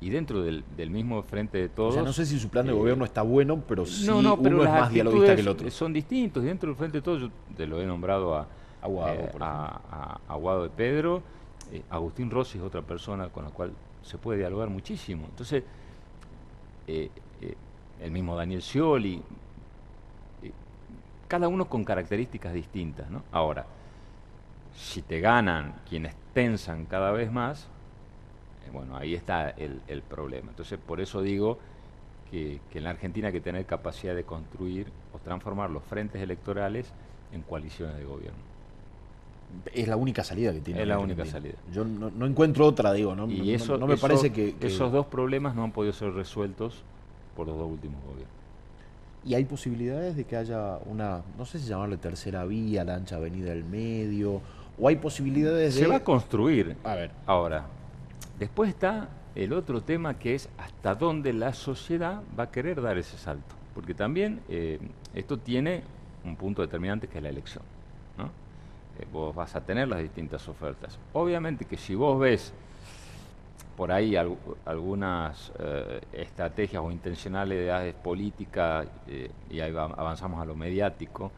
[0.00, 1.90] y, dentro del, mismo frente de todos.
[1.90, 4.52] O sea, no sé si su plan de gobierno está bueno, pero sí uno es
[4.52, 5.70] más dialoguista que el otro.
[5.70, 6.42] Son distintos.
[6.42, 8.48] Dentro del frente de todos, yo te lo he nombrado a,
[8.82, 11.22] Aguado, eh, a, Aguado de Pedro.
[11.72, 15.26] Eh, Agustín Rossi es otra persona con la cual se puede dialogar muchísimo.
[15.28, 15.62] Entonces,
[16.88, 17.10] eh,
[18.00, 19.22] el mismo Daniel Scioli,
[21.30, 23.08] cada uno con características distintas.
[23.08, 23.22] ¿no?
[23.30, 23.64] Ahora,
[24.74, 27.68] si te ganan quienes tensan cada vez más,
[28.72, 30.50] bueno, ahí está el, el, problema.
[30.50, 31.58] Entonces, por eso digo
[32.30, 36.92] que, en la Argentina hay que tener capacidad de construir o transformar los frentes electorales
[37.32, 38.38] en coaliciones de gobierno.
[39.72, 40.82] Es la única salida que tiene.
[40.82, 41.54] Es la única salida.
[41.72, 45.54] Yo no, encuentro otra, digo, no, y eso, no, me parece que, Esos dos problemas
[45.54, 46.82] no han podido ser resueltos
[47.36, 48.39] por los dos últimos gobiernos.
[49.24, 53.16] ¿Y hay posibilidades de que haya una, no sé si llamarle tercera vía, la ancha
[53.16, 54.40] avenida del medio,
[54.78, 55.82] o hay posibilidades de...
[55.82, 56.76] Se va a construir.
[56.84, 57.10] A ver.
[57.26, 57.66] Ahora,
[58.38, 62.96] después está el otro tema que es hasta dónde la sociedad va a querer dar
[62.96, 63.54] ese salto.
[63.74, 64.78] Porque también eh,
[65.14, 65.82] esto tiene
[66.24, 67.62] un punto determinante que es la elección.
[68.16, 68.26] ¿no?
[68.98, 70.98] Eh, vos vas a tener las distintas ofertas.
[71.12, 72.52] Obviamente que si vos ves
[73.80, 78.86] por ahí algunas eh, estrategias o intencionalidades políticas,
[79.48, 81.32] y ahí avanzamos a lo mediático,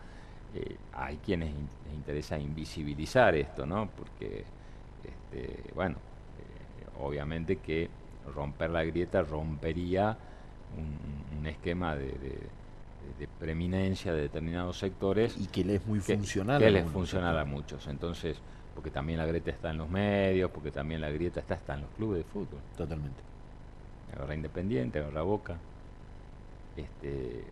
[0.93, 3.89] hay quienes les interesa invisibilizar esto, ¿no?
[3.97, 4.43] Porque,
[5.05, 5.99] este, bueno,
[7.01, 7.89] obviamente que
[8.35, 10.19] romper la grieta rompería
[11.39, 12.11] un, esquema de,
[13.39, 15.37] preeminencia de determinados sectores.
[15.39, 16.61] Y que le es muy funcional.
[16.61, 17.87] Que les funciona a muchos.
[17.87, 18.37] Entonces,
[18.75, 21.83] porque también la grieta está en los medios, porque también la grieta está, está en
[21.83, 22.61] los clubes de fútbol.
[22.77, 23.21] Totalmente.
[24.15, 25.57] Agarra Independiente, agarra Boca.
[26.77, 27.45] Este,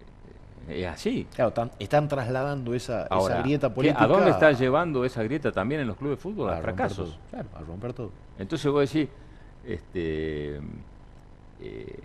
[0.68, 1.26] es así.
[1.34, 3.08] Claro, están, trasladando esa,
[3.42, 4.04] grieta política.
[4.04, 6.50] ¿A dónde está llevando esa grieta también en los clubes de fútbol?
[6.50, 7.18] A, fracasos.
[7.30, 8.10] Claro, a romper todo.
[8.38, 9.08] Entonces vos decís,
[9.64, 10.60] este,
[11.60, 12.00] eh,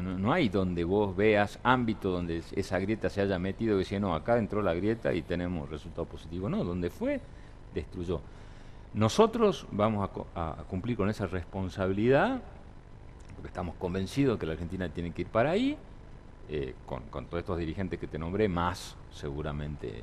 [0.00, 4.14] no, hay donde vos veas ámbito donde esa grieta se haya metido y decía, no,
[4.14, 6.48] acá entró la grieta y tenemos resultado positivo.
[6.48, 7.20] No, donde fue,
[7.74, 8.20] destruyó.
[8.94, 12.42] Nosotros vamos a, cumplir con esa responsabilidad,
[13.34, 15.76] porque estamos convencidos que la Argentina tiene que ir para ahí,
[16.48, 20.02] eh, con, todos estos dirigentes que te nombré, más seguramente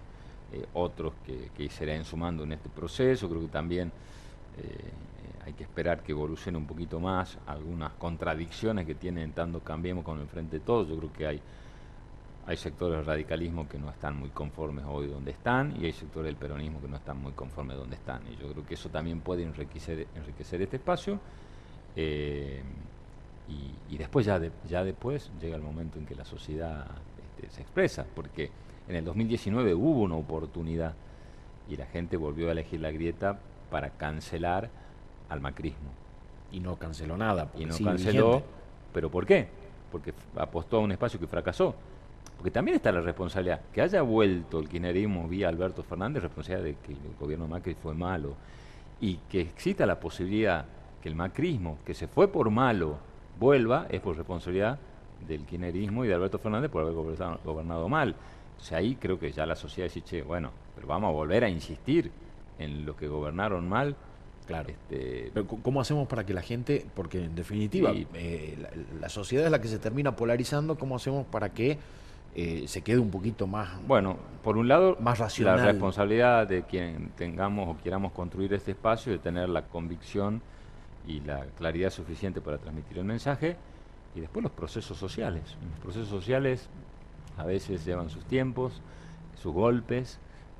[0.51, 3.29] eh, otros que, que se irán sumando en este proceso.
[3.29, 3.91] Creo que también
[5.49, 10.19] hay que esperar que evolucione un poquito más, algunas contradicciones que tienen tanto Cambiemos con
[10.19, 11.41] el Frente de Todos, yo creo que hay,
[12.49, 16.25] hay sectores del radicalismo que no están muy conformes hoy donde están y hay sectores
[16.25, 19.19] del peronismo que no están muy conformes donde están y yo creo que eso también
[19.19, 21.19] puede enriquecer, enriquecer este espacio
[21.95, 22.63] eh,
[23.91, 26.87] y, después ya, ya después llega el momento en que la sociedad
[27.37, 28.49] este, se expresa, porque
[28.87, 30.93] en el 2019 hubo una oportunidad
[31.67, 34.69] y la gente volvió a elegir la grieta para cancelar
[35.29, 35.89] al macrismo.
[36.51, 37.51] Y no canceló nada.
[37.57, 38.43] Y no canceló.
[38.93, 39.47] ¿Pero por qué?
[39.91, 41.75] Porque apostó a un espacio que fracasó.
[42.39, 43.59] Porque también está la responsabilidad.
[43.73, 47.73] Que haya vuelto el kirchnerismo vía Alberto Fernández, responsabilidad de que el gobierno de Macri
[47.73, 48.35] fue malo.
[49.01, 50.63] Y que exista la posibilidad
[51.03, 52.97] que el macrismo, que se fue por malo,
[53.37, 54.79] vuelva, es por responsabilidad
[55.27, 58.15] del kirchnerismo y de Alberto Fernández por haber gobernado, mal.
[58.57, 61.43] O sea, ahí creo que ya la sociedad dice, che, bueno, pero vamos a volver
[61.43, 62.09] a insistir
[62.57, 63.97] en lo que gobernaron mal
[64.49, 64.69] Claro.
[64.69, 68.57] Este, Pero ¿cómo hacemos para que la gente, porque en definitiva eh,
[68.99, 71.77] la, sociedad es la que se termina polarizando, ¿cómo hacemos para que
[72.35, 75.57] eh, se quede un poquito más Bueno, por un lado, más racional.
[75.57, 80.41] la responsabilidad de quien tengamos o queramos construir este espacio, de tener la convicción
[81.07, 83.57] y la claridad suficiente para transmitir el mensaje,
[84.15, 85.43] y después los procesos sociales.
[85.71, 86.69] Los procesos sociales
[87.37, 88.81] a veces llevan sus tiempos,
[89.41, 90.19] sus golpes,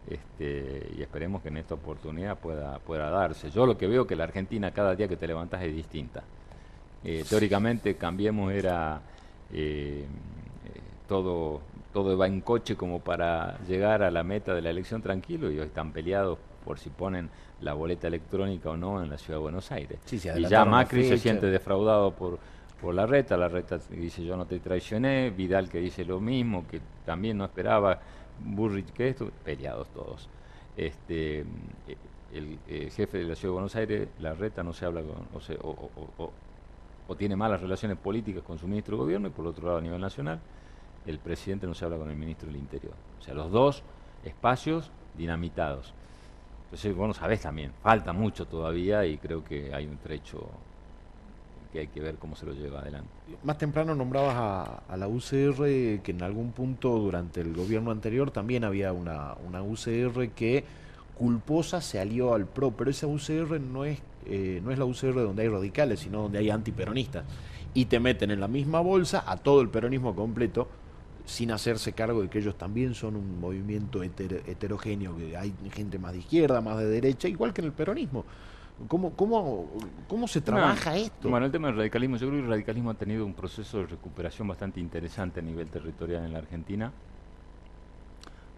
[0.09, 3.51] este, y esperemos que en esta oportunidad pueda, pueda darse.
[3.51, 6.23] Yo lo que veo que la Argentina cada día que te levantas es distinta.
[7.03, 9.01] Eh, teóricamente Cambiemos era
[9.53, 10.05] eh,
[11.09, 15.51] todo, todo va en coche como para llegar a la meta de la elección tranquilo
[15.51, 17.29] y hoy están peleados por si ponen
[17.61, 19.99] la boleta electrónica o no en la ciudad de Buenos Aires.
[20.11, 22.37] y ya Macri se siente defraudado por,
[22.79, 26.65] por la reta, la reta dice yo no te traicioné, Vidal que dice lo mismo,
[26.67, 27.99] que también no esperaba
[28.39, 30.29] Burrich, que esto, peleados todos.
[30.77, 31.43] Este,
[32.31, 32.59] el,
[32.91, 35.27] jefe de la Ciudad de Buenos Aires, la reta, no se habla con,
[35.63, 36.31] o,
[37.07, 39.81] o, tiene malas relaciones políticas con su ministro de gobierno, y por otro lado, a
[39.81, 40.39] nivel nacional,
[41.05, 42.93] el presidente no se habla con el ministro del Interior.
[43.19, 43.83] O sea, los dos
[44.23, 45.93] espacios dinamitados.
[46.65, 50.47] Entonces, bueno, sabés también, falta mucho todavía y creo que hay un trecho
[51.71, 53.09] que hay que ver cómo se lo lleva adelante.
[53.43, 58.63] Más temprano nombrabas a, la UCR, que en algún punto durante el gobierno anterior también
[58.63, 60.63] había una, una UCR que
[61.15, 65.15] culposa se alió al PRO, pero esa UCR no es, eh, no es la UCR
[65.15, 67.25] donde hay radicales, sino donde hay antiperonistas.
[67.73, 70.67] Y te meten en la misma bolsa a todo el peronismo completo,
[71.29, 76.13] sin hacerse cargo de que ellos también son un movimiento heterogéneo, que hay gente más
[76.13, 78.25] de izquierda, más de derecha, igual que en el peronismo.
[78.87, 79.67] ¿Cómo, cómo,
[80.07, 81.29] cómo se trabaja esto?
[81.29, 83.87] Bueno, el tema del radicalismo, yo creo que el radicalismo ha tenido un proceso de
[83.87, 86.91] recuperación bastante interesante a nivel territorial en la Argentina,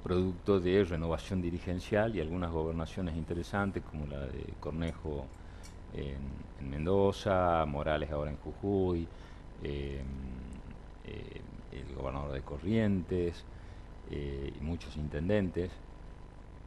[0.01, 5.25] producto de renovación dirigencial y algunas gobernaciones interesantes, como la de Cornejo
[5.93, 9.07] en, Mendoza, Morales ahora en Jujuy,
[9.63, 10.01] eh,
[11.05, 13.43] eh, el gobernador de Corrientes
[14.10, 15.71] y muchos intendentes.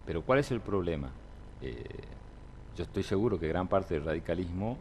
[0.06, 1.10] Pero ¿cuál es el problema?
[2.76, 4.76] yo estoy seguro que gran parte del radicalismo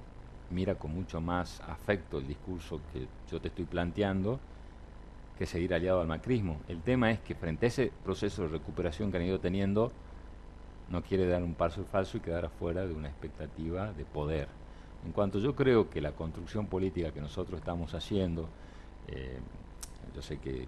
[0.49, 4.39] mira con mucho más afecto el discurso que yo te estoy planteando
[5.37, 6.57] que seguir aliado al macrismo.
[6.67, 9.91] El tema es que frente a ese proceso de recuperación que han ido teniendo,
[10.89, 14.47] no quiere dar un paso falso y quedar afuera de una expectativa de poder.
[15.05, 18.47] En cuanto yo creo que la construcción política que nosotros estamos haciendo,
[19.07, 19.39] eh,
[20.15, 20.67] yo sé que,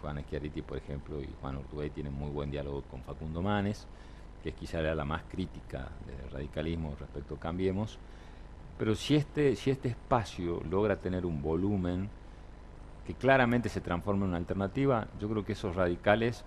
[0.00, 3.86] Juan Schiaretti, por ejemplo, y Juan Ortubey tienen muy buen diálogo con Facundo Manes,
[4.42, 7.98] que es quizá la más crítica del radicalismo respecto a Cambiemos,
[8.78, 12.08] pero si este, si este espacio logra tener un volumen
[13.06, 16.44] que claramente se transforme en una alternativa, yo creo que esos radicales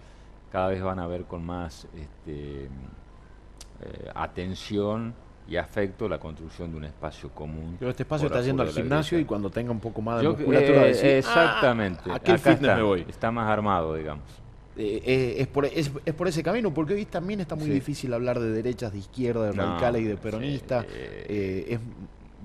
[0.52, 5.14] cada vez van a ver con más este, eh, atención
[5.48, 7.76] y afecto la construcción de un espacio común.
[7.80, 10.88] Pero este espacio está yendo al gimnasio y cuando tenga un poco más de musculatura
[10.88, 13.06] eh, exactamente, ah, acá está, me voy?
[13.08, 14.24] está más armado, digamos.
[14.76, 18.50] Eh, es, por, es, por, ese camino, porque hoy también está muy difícil hablar de
[18.50, 20.86] derechas, de izquierda, de radicales y de peronistas.
[20.90, 21.80] es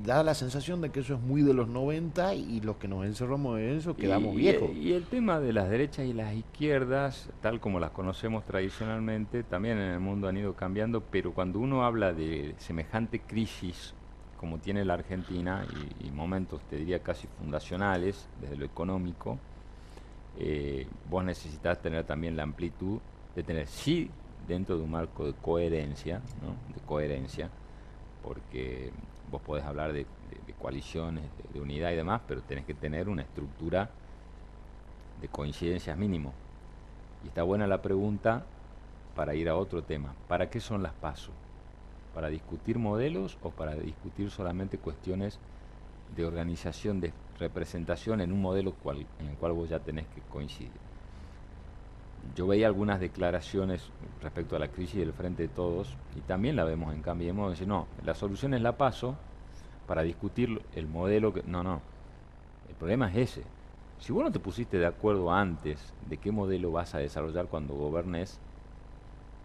[0.04, 3.04] da la sensación de que eso es muy de los 90 y los que nos
[3.04, 4.70] encerramos en eso quedamos viejos.
[4.74, 9.78] Y el tema de las derechas y las izquierdas, tal como las conocemos tradicionalmente, también
[9.78, 13.94] en el mundo han ido cambiando, pero cuando uno habla de semejante crisis
[14.38, 15.66] como tiene la Argentina
[16.00, 19.38] y, momentos, te diría, casi fundacionales desde lo económico,
[20.38, 23.00] eh, vos necesitas tener también la amplitud
[23.34, 24.10] de tener, sí,
[24.46, 26.74] dentro de un marco de coherencia, ¿no?
[26.74, 27.50] de coherencia,
[28.22, 28.92] porque
[29.30, 30.06] vos podés hablar de,
[30.60, 33.90] coaliciones, de, unidad y demás, pero tenés que tener una estructura
[35.20, 36.32] de coincidencias mínimo.
[37.24, 38.44] Y está buena la pregunta
[39.14, 40.14] para ir a otro tema.
[40.28, 41.34] ¿Para qué son las pasos?
[42.14, 45.38] ¿Para discutir modelos o para discutir solamente cuestiones
[46.16, 48.74] de organización, de representación en un modelo
[49.20, 50.87] en el cual vos ya tenés que coincidir?
[52.34, 53.90] Yo veía algunas declaraciones
[54.22, 57.68] respecto a la crisis del Frente de Todos, y también la vemos en Cambiemos, decir,
[57.68, 59.16] no, la solución es la paso
[59.86, 61.42] para discutir el modelo que...
[61.44, 61.80] No, no,
[62.68, 63.42] el problema es ese.
[63.98, 67.74] Si vos no te pusiste de acuerdo antes de qué modelo vas a desarrollar cuando
[67.74, 68.38] gobernes,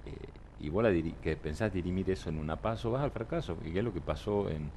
[0.06, 0.16] eh,
[0.60, 0.86] y vos
[1.22, 3.58] que pensás dirimir eso en una paso, vas al fracaso.
[3.66, 4.70] Y es lo que pasó en,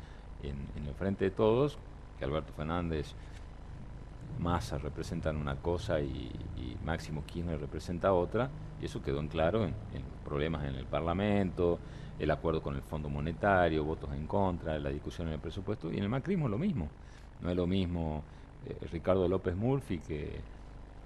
[0.42, 1.78] en el Frente de Todos,
[2.18, 3.14] que Alberto Fernández
[4.38, 6.30] Massa representan una cosa y,
[6.84, 8.48] Máximo Kirchner representa otra,
[8.80, 9.74] y eso quedó en claro en,
[10.24, 11.80] problemas en el Parlamento,
[12.16, 15.96] el acuerdo con el Fondo Monetario, votos en contra, la discusión en el presupuesto, y
[15.96, 16.88] en el macrismo lo mismo.
[17.42, 18.22] No es lo mismo
[18.66, 20.40] eh, Ricardo López Murphy que,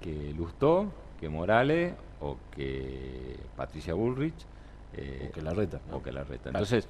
[0.02, 4.46] que Lustó, que Morales o que Patricia Bullrich.
[4.92, 5.80] Eh, o que la reta.
[5.92, 6.50] O que la reta.
[6.50, 6.88] Entonces,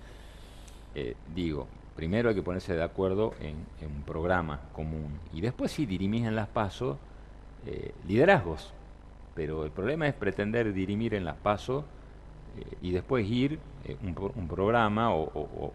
[0.95, 5.87] eh, digo, primero hay que ponerse de acuerdo en, un programa común y después sí
[5.87, 6.97] dirimir en las pasos
[7.67, 8.73] eh, liderazgos.
[9.35, 11.85] Pero el problema es pretender dirimir en las pasos
[12.59, 15.73] eh, y después ir eh, un, programa o,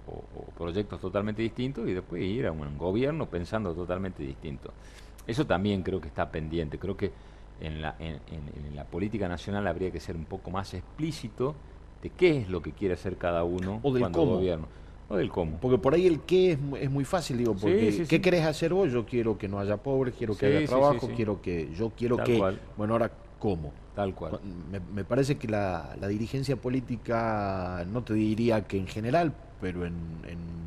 [0.57, 4.71] proyectos totalmente distintos y después ir a un gobierno pensando totalmente distinto.
[5.25, 6.77] Eso también creo que está pendiente.
[6.77, 7.11] Creo que
[7.61, 11.55] en la, en la política nacional habría que ser un poco más explícito
[12.05, 14.67] de qué es lo que quiere hacer cada uno o del cuando gobierno.
[15.07, 15.57] O del cómo.
[15.57, 18.91] Porque por ahí el qué es, es muy fácil, digo, porque ¿qué querés hacer vos?
[18.91, 22.41] Yo quiero que no haya pobres, quiero que haya trabajo, quiero que, yo quiero que,
[22.75, 23.71] bueno, ahora cómo.
[23.95, 24.39] Tal cual.
[24.93, 29.95] Me, parece que la, dirigencia política, no te diría que en general, pero en,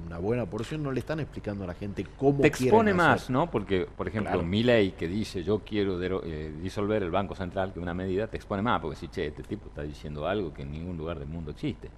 [0.06, 3.50] una buena porción no le están explicando a la gente cómo Te expone más, ¿no?
[3.50, 7.80] Porque, por ejemplo, mi ley que dice yo quiero eh, disolver el Banco Central, que
[7.80, 10.62] es una medida, te expone más, porque si, che, este tipo está diciendo algo que
[10.62, 11.90] en ningún lugar del mundo existe.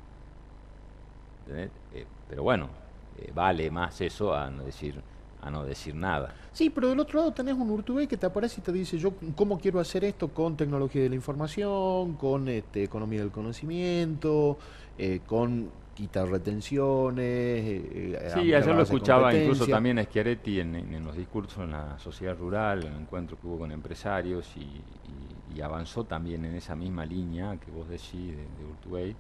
[1.49, 1.69] Eh,
[2.31, 2.69] pero bueno,
[3.19, 4.95] eh, vale más eso a no decir
[5.43, 6.35] a no decir nada.
[6.53, 9.15] Sí, pero del otro lado tenés un Urtubey que te aparece y te dice, yo
[9.35, 14.59] cómo quiero hacer esto con tecnología de la información, con este, economía del conocimiento,
[14.99, 17.83] eh, con quitar retenciones.
[18.35, 22.85] sí, ayer lo escuchaba incluso también a Schiaretti en, los discursos en la sociedad rural,
[22.85, 24.83] en el encuentro que hubo con empresarios, y,
[25.63, 29.17] avanzó también en esa misma línea que vos decís de, de Urtubey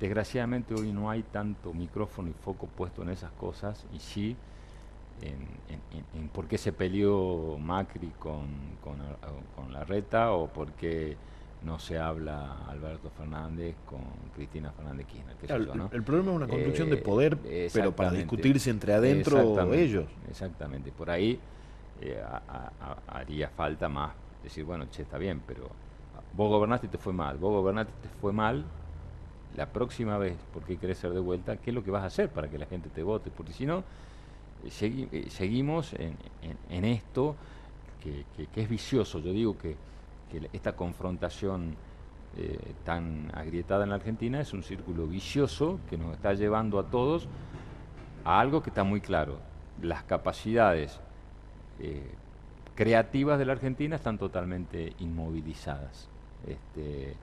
[0.00, 4.36] Desgraciadamente hoy no hay tanto micrófono y foco puesto en esas cosas y sí
[5.22, 8.46] en, por qué se peleó Macri con,
[8.82, 11.16] con, la reta o por qué
[11.62, 14.00] no se habla Alberto Fernández con
[14.34, 15.88] Cristina Fernández Kirchner.
[15.92, 17.38] el, problema es una construcción de poder,
[17.72, 20.06] pero para discutirse entre adentro ellos.
[20.28, 21.38] Exactamente, por ahí
[22.00, 22.22] eh,
[23.08, 25.68] haría falta más decir, bueno, che, está bien, pero
[26.34, 28.64] vos gobernaste y te fue mal, vos gobernaste y te fue mal,
[29.56, 32.28] la próxima vez, porque querés ser de vuelta, qué es lo que vas a hacer
[32.28, 33.84] para que la gente te vote, porque si no,
[34.64, 37.36] eh, eh, seguimos en, esto
[38.54, 39.18] es vicioso.
[39.18, 39.76] Yo digo que,
[40.52, 41.74] esta confrontación
[42.36, 46.90] eh, tan agrietada en la Argentina es un círculo vicioso que nos está llevando a
[46.90, 47.26] todos
[48.24, 49.38] a algo que está muy claro.
[49.80, 51.00] Las capacidades
[52.74, 56.08] creativas de la Argentina están totalmente inmovilizadas.
[56.46, 57.14] Este,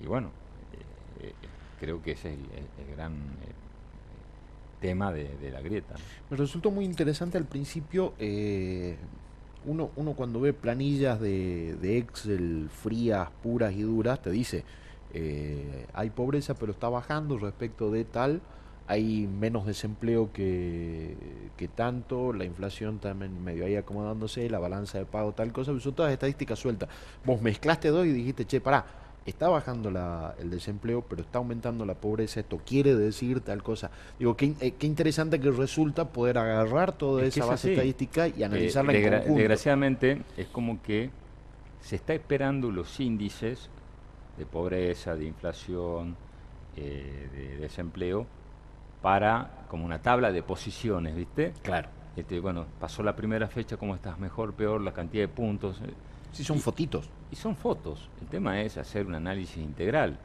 [0.00, 0.30] y bueno,
[1.20, 1.32] eh,
[1.80, 3.14] creo que ese es el, gran
[4.80, 5.94] tema de, la grieta.
[6.30, 8.14] Me resultó muy interesante al principio
[9.64, 14.64] uno, uno cuando ve planillas de, de Excel frías, puras y duras, te dice,
[15.14, 18.40] eh, hay pobreza pero está bajando respecto de tal,
[18.88, 21.16] hay menos desempleo que,
[21.56, 25.94] que, tanto, la inflación también medio ahí acomodándose, la balanza de pago, tal cosa, son
[25.94, 26.88] todas estadísticas sueltas.
[27.24, 28.84] Vos mezclaste dos y dijiste, che, pará,
[29.26, 33.90] está bajando la, el desempleo, pero está aumentando la pobreza, esto quiere decir tal cosa.
[34.18, 38.92] Digo, qué, eh, qué interesante que resulta poder agarrar toda esa base estadística y analizarla
[38.92, 39.38] eh, en conjunto.
[39.38, 41.10] Desgraciadamente, es como que
[41.80, 43.68] se está esperando los índices
[44.38, 46.16] de pobreza, de inflación,
[46.76, 48.26] eh, de desempleo,
[49.02, 51.52] para como una tabla de posiciones, ¿viste?
[51.62, 51.88] Claro.
[52.16, 54.18] Este, bueno, pasó la primera fecha, ¿cómo estás?
[54.18, 55.80] Mejor, peor, la cantidad de puntos.
[56.32, 57.08] Sí, son fotitos.
[57.30, 58.08] Y son fotos.
[58.20, 60.18] El tema es hacer un análisis integral.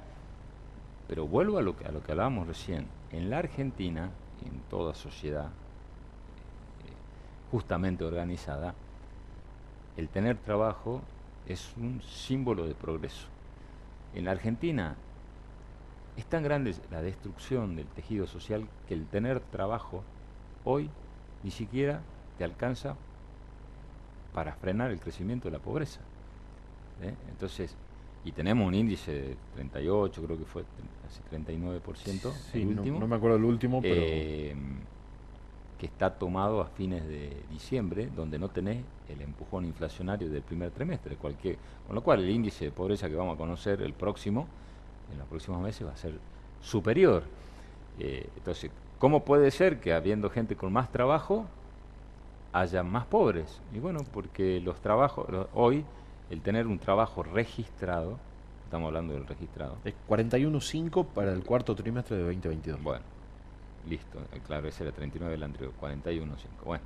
[1.08, 2.88] Pero vuelvo a lo que, a lo que hablábamos recién.
[3.12, 4.12] En la Argentina,
[4.46, 5.50] en toda sociedad eh,
[7.52, 8.74] justamente organizada,
[9.98, 11.02] el tener trabajo
[11.48, 13.28] es un símbolo de progreso.
[14.14, 14.96] En la Argentina
[16.16, 20.04] es tan grande la destrucción del tejido social que el tener trabajo
[20.64, 20.90] hoy
[21.44, 22.02] ni siquiera
[22.38, 22.96] te alcanza
[24.38, 26.00] para frenar el crecimiento de la pobreza.
[27.02, 27.12] ¿eh?
[27.32, 27.76] Entonces,
[28.24, 30.64] y tenemos un índice de 38, creo que fue
[31.02, 33.96] casi 39%, el último, no, me acuerdo el último, pero...
[33.98, 34.56] Eh,
[35.80, 40.70] que está tomado a fines de diciembre, donde no tenés el empujón inflacionario del primer
[40.70, 41.58] trimestre, cualquier,
[41.88, 44.48] con lo cual el índice de pobreza que vamos a conocer el próximo,
[45.12, 46.14] en los próximos meses, va a ser
[46.62, 47.24] superior.
[47.98, 48.70] Eh, entonces,
[49.00, 51.48] ¿cómo puede ser que habiendo gente con más trabajo,
[52.60, 53.62] haya más pobres.
[53.74, 55.86] Y bueno, porque los trabajos, hoy,
[56.30, 58.18] el tener un trabajo registrado,
[58.66, 59.78] estamos hablando del registrado.
[59.86, 62.82] Es 41.5 para el cuarto trimestre de 2022.
[62.82, 63.04] Bueno,
[63.88, 66.66] listo, eh, claro, ese era 39 del anterior, 41.5.
[66.66, 66.84] Bueno,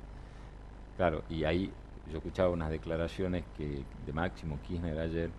[0.96, 1.72] claro, y ahí
[2.10, 5.30] yo escuchaba unas declaraciones que de Máximo Kirchner ayer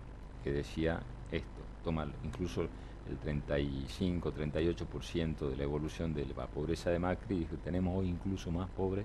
[0.42, 6.98] que decía esto, toma incluso el 35, 38% de la evolución de la pobreza de
[6.98, 9.04] Macri, dijo, tenemos hoy incluso más pobres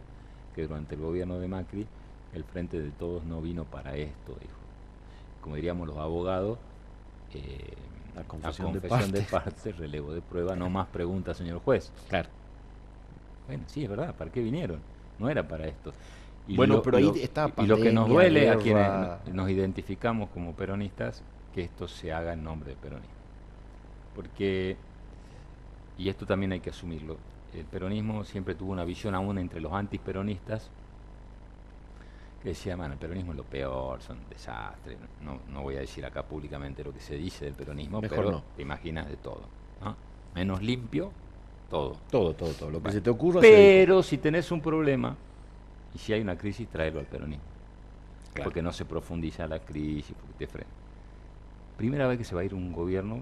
[0.60, 1.88] que durante el gobierno de Macri
[2.34, 4.60] el Frente de Todos no vino para esto, dijo.
[5.42, 6.58] Como diríamos los abogados,
[7.34, 7.74] eh,
[8.16, 9.72] la confesión, de, parte.
[9.78, 11.92] relevo de prueba, no más preguntas, señor juez.
[12.10, 12.30] Claro.
[13.48, 14.80] Bueno, sí, es verdad, ¿para qué vinieron?
[15.18, 15.94] No era para esto.
[16.48, 18.88] Y bueno, lo, pero ahí está Y lo que nos duele a quienes
[19.32, 23.14] nos identificamos como peronistas, que esto se haga en nombre de peronismo.
[24.16, 24.76] Porque,
[25.98, 27.18] y esto también hay que asumirlo,
[27.54, 30.70] el peronismo siempre tuvo una visión aún entre los antiperonistas
[32.42, 34.98] que decía, bueno, el peronismo es lo peor, son desastres.
[35.22, 38.62] No, no voy a decir acá públicamente lo que se dice del peronismo, pero te
[38.62, 39.42] imaginas de todo.
[40.36, 41.12] Menos limpio,
[41.70, 41.98] todo.
[42.10, 42.70] Todo, todo, todo.
[42.70, 43.42] Lo que se te ocurra.
[43.42, 45.16] Pero si tenés un problema
[45.94, 47.44] y si hay una crisis, tráelo al peronismo.
[48.44, 50.70] Porque no se profundiza la crisis, porque te frena.
[51.78, 53.22] Primera vez que se va a ir un gobierno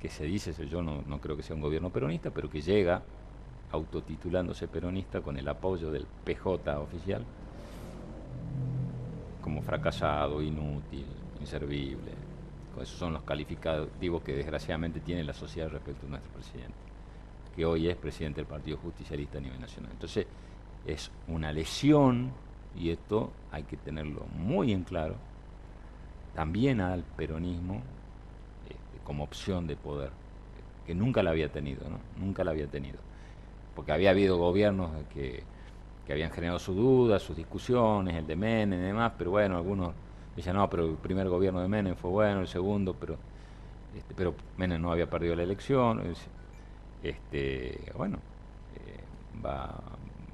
[0.00, 3.02] que se dice, yo no, no creo que sea un gobierno peronista, pero que llega
[3.72, 7.24] autotitulándose peronista con el apoyo del PJ oficial,
[9.40, 11.06] como fracasado, inútil,
[11.40, 12.12] inservible.
[12.80, 16.74] Esos son los calificativos que desgraciadamente tiene la sociedad respecto a nuestro presidente,
[17.56, 19.90] que hoy es presidente del Partido Justicialista a nivel nacional.
[19.92, 20.26] Entonces,
[20.86, 22.30] es una lesión,
[22.78, 25.16] y esto hay que tenerlo muy en claro,
[26.34, 27.82] también al peronismo
[28.64, 30.10] este, como opción de poder,
[30.86, 31.98] que nunca la había tenido, ¿no?
[32.16, 32.98] Nunca la había tenido
[33.74, 35.44] porque había habido gobiernos que,
[36.10, 39.94] habían generado sus dudas, sus discusiones, el de Menem y demás, pero bueno, algunos
[40.36, 43.16] decían, no, pero el primer gobierno de Menem fue bueno, el segundo, pero
[43.96, 46.02] este, pero Menem no había perdido la elección.
[47.02, 48.18] Este, bueno,
[48.76, 49.80] eh, va,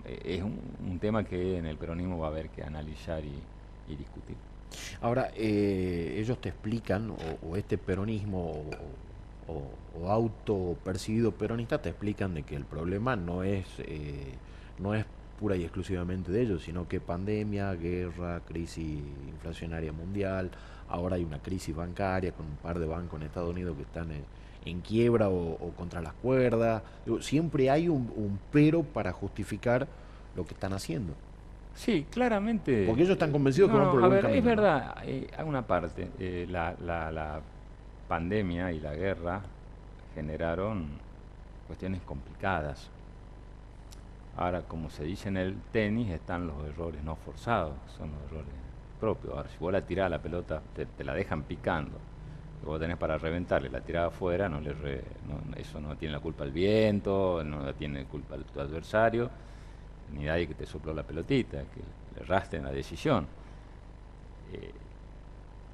[0.05, 4.36] es un, tema que en el peronismo va a haber que analizar y, discutir.
[5.01, 8.64] Ahora, eh, ellos te explican, o, este peronismo, o,
[10.01, 14.34] o auto percibido peronista te explican de que el problema no es, eh,
[14.78, 15.05] no es
[15.40, 20.51] pura y exclusivamente de ellos, sino que pandemia, guerra, crisis inflacionaria mundial,
[20.88, 24.09] ahora hay una crisis bancaria con un par de bancos en Estados Unidos que están
[24.64, 26.82] en, quiebra o, contra las cuerdas.
[27.20, 29.86] siempre hay un, pero para justificar
[30.36, 31.14] lo que están haciendo.
[31.74, 32.84] Sí, claramente.
[32.86, 34.57] Porque ellos están convencidos que van por el a buen ver, Es camino, ¿no?
[34.62, 36.09] verdad, eh, hay una parte.
[36.18, 37.40] eh, la, la- la
[38.09, 39.42] pandemia y la guerra
[40.14, 40.86] generaron
[41.66, 42.90] cuestiones complicadas.
[44.36, 48.54] Ahora, como se dice en el tenis, están los errores no forzados, son los errores
[49.00, 49.34] propios.
[49.34, 51.98] Ahora, si vos la tirás la pelota, te, la dejan picando.
[52.62, 56.12] y vos tenés para reventarle, la tirás afuera, no le re- no- eso no tiene
[56.14, 59.30] la culpa el viento, no la tiene culpa el- tu adversario,
[60.12, 61.80] ni nadie que te sopló la pelotita, que
[62.16, 63.28] le erraste en la decisión.
[64.52, 64.72] Eh,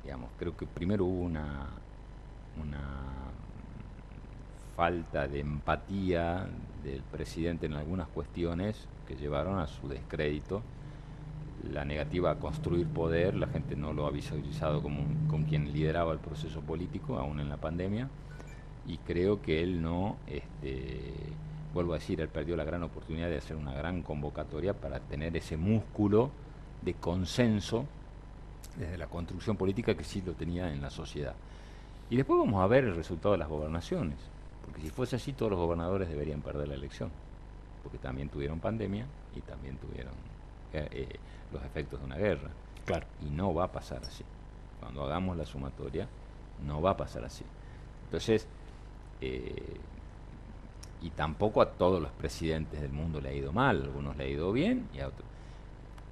[0.02, 1.68] digamos, creo que primero hubo una,
[2.62, 2.80] una
[4.76, 6.46] falta de empatía
[6.82, 10.62] del presidente en algunas cuestiones que llevaron a su descrédito.
[11.72, 16.12] La negativa a construir poder, la gente no lo ha visualizado como con quien lideraba
[16.12, 18.08] el proceso político, aún en la pandemia,
[18.86, 21.12] y creo que él no, este,
[21.72, 25.34] vuelvo a decir, él perdió la gran oportunidad de hacer una gran convocatoria para tener
[25.36, 26.30] ese músculo
[26.82, 27.86] de consenso
[28.78, 31.34] desde la construcción política que sí lo tenía en la sociedad.
[32.10, 34.18] Y después vamos a ver el resultado de las gobernaciones,
[34.64, 37.10] porque si fuese así todos los gobernadores deberían perder la elección,
[37.82, 40.12] porque también tuvieron pandemia y también tuvieron
[40.72, 41.18] eh, eh,
[41.52, 42.50] los efectos de una guerra.
[42.84, 43.06] Claro.
[43.22, 44.24] Y no va a pasar así.
[44.80, 46.06] Cuando hagamos la sumatoria,
[46.66, 47.44] no va a pasar así.
[48.04, 48.46] Entonces,
[49.20, 49.80] eh,
[51.02, 54.24] y tampoco a todos los presidentes del mundo le ha ido mal, a algunos le
[54.24, 55.28] ha ido bien y a otros.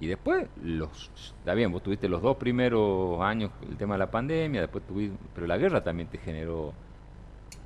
[0.03, 4.11] Y después, los, está bien, vos tuviste los dos primeros años el tema de la
[4.11, 6.73] pandemia, después tuviste, pero la guerra también te generó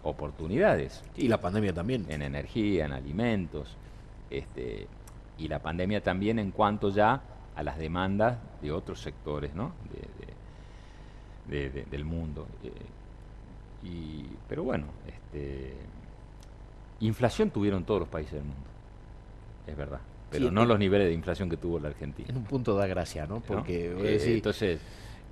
[0.04, 2.06] oportunidades Y la pandemia también.
[2.10, 3.76] en energía, en alimentos,
[4.30, 4.86] este,
[5.40, 7.24] y la pandemia también en cuanto ya
[7.56, 9.72] a las demandas de otros sectores ¿no?
[11.48, 12.46] de, de- de- de- del mundo.
[12.64, 12.72] Eh,
[13.88, 15.74] y, pero bueno, este,
[17.00, 18.62] inflación tuvieron todos los países del mundo,
[19.66, 22.28] es verdad, pero Sí, no los niveles de inflación que tuvo la Argentina.
[22.30, 23.40] En un punto da gracia, ¿no?
[23.42, 24.80] Porque vos Eh, entonces,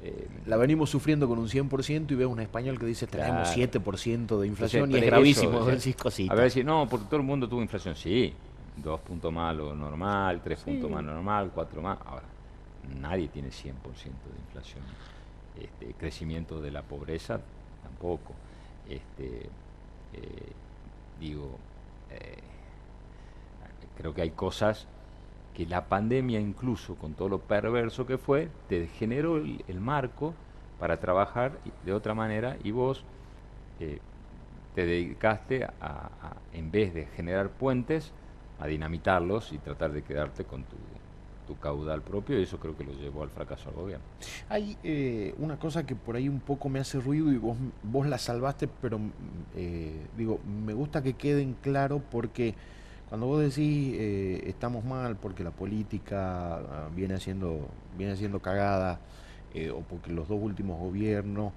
[0.04, 3.56] eh, la venimos sufriendo con un 100% y ves un español que dice tenemos Claro.
[3.56, 5.58] 7% de inflación Entonces, y es gravísimo.
[5.60, 6.32] o sea.
[6.32, 7.96] A ver si no, porque todo el mundo tuvo inflación.
[7.96, 8.34] Sí,
[8.78, 11.98] dos puntos más lo normal, tres puntos más normal, cuatro más.
[12.06, 12.26] Ahora,
[13.00, 14.84] nadie tiene 100% de inflación.
[15.60, 17.40] Este, crecimiento de la pobreza
[17.84, 18.34] tampoco.
[18.90, 19.44] Este,
[20.14, 20.52] eh,
[21.20, 21.58] digo,
[22.12, 22.38] eh,
[23.98, 24.88] creo que hay cosas
[25.54, 30.34] que la pandemia, incluso con todo lo perverso que fue, te generó el, marco
[30.80, 31.54] para trabajar
[31.86, 33.04] de otra manera y vos
[33.80, 34.00] eh,
[34.76, 36.10] te dedicaste a,
[36.52, 38.12] en vez de generar puentes,
[38.60, 40.76] a dinamitarlos y tratar de quedarte con tu,
[41.46, 44.06] tu caudal propio y eso creo que lo llevó al fracaso al gobierno.
[44.50, 48.08] Hay eh, una cosa que por ahí un poco me hace ruido y vos, vos
[48.08, 49.00] la salvaste, pero
[49.56, 52.56] eh, digo, me gusta que queden claro porque
[53.10, 59.00] cuando vos decís eh, estamos mal porque la política ah, viene haciendo, viene haciendo cagada
[59.54, 61.54] eh, o porque los dos últimos gobiernos,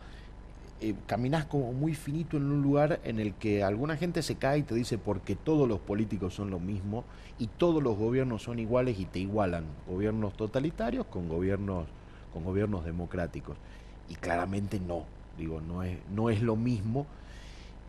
[0.81, 4.59] eh, caminás como muy finito en un lugar en el que alguna gente se cae
[4.59, 7.05] y te dice porque todos los políticos son lo mismo
[7.39, 11.87] y todos los gobiernos son iguales y te igualan gobiernos totalitarios con gobiernos
[12.33, 13.57] con gobiernos democráticos.
[14.09, 15.05] Y claramente no
[15.37, 17.07] digo no es no es lo mismo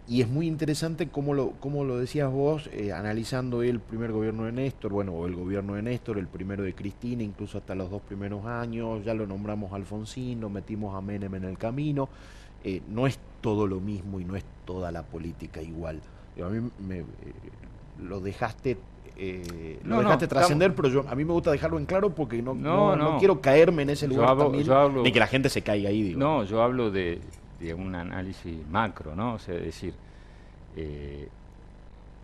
[0.10, 4.45] y es muy interesante cómo lo, cómo lo decías vos, eh, analizando el primer gobierno
[4.45, 7.91] de Néstor, bueno, o el gobierno de Néstor, el primero de Cristina, incluso hasta los
[7.91, 12.10] dos primeros años, ya lo nombramos Alfonsín, lo metimos a Menem en el camino,
[12.64, 16.01] eh, no es todo lo mismo y no es toda la política igual.
[16.36, 17.05] Digo, a mí me, eh,
[18.03, 18.78] lo dejaste...
[19.16, 22.41] eh, lo No, dejaste trascender, pero yo a mí me gusta dejarlo en claro porque
[22.41, 25.28] no, No, quiero caerme en ese Yo lugar hablo- también yo hablo- de que la
[25.28, 26.01] gente se caiga ahí.
[26.01, 26.20] Digo.
[26.20, 27.20] No, yo hablo de,
[27.60, 29.36] de un análisis macro, ¿no?
[29.36, 29.93] O sea, es decir,
[30.76, 31.28] eh,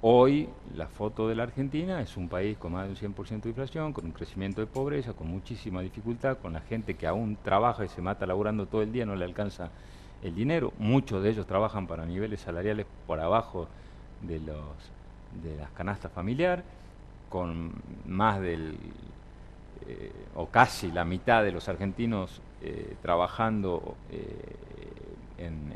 [0.02, 3.50] hoy la foto de la Argentina es un país con más de un 100% de
[3.50, 7.84] inflación, con un crecimiento de pobreza, con muchísima dificultad, con la gente que aún trabaja
[7.86, 9.70] y se mata laburando todo el día, no le alcanza
[10.24, 10.74] el dinero.
[10.78, 13.68] Muchos de ellos trabajan para niveles salariales por abajo
[14.22, 14.58] de, los,
[15.44, 16.64] de las canastas familiar,
[17.30, 17.74] con
[18.06, 18.78] más del
[19.88, 23.96] eh, o casi la mitad de los argentinos eh, trabajando
[25.38, 25.74] en-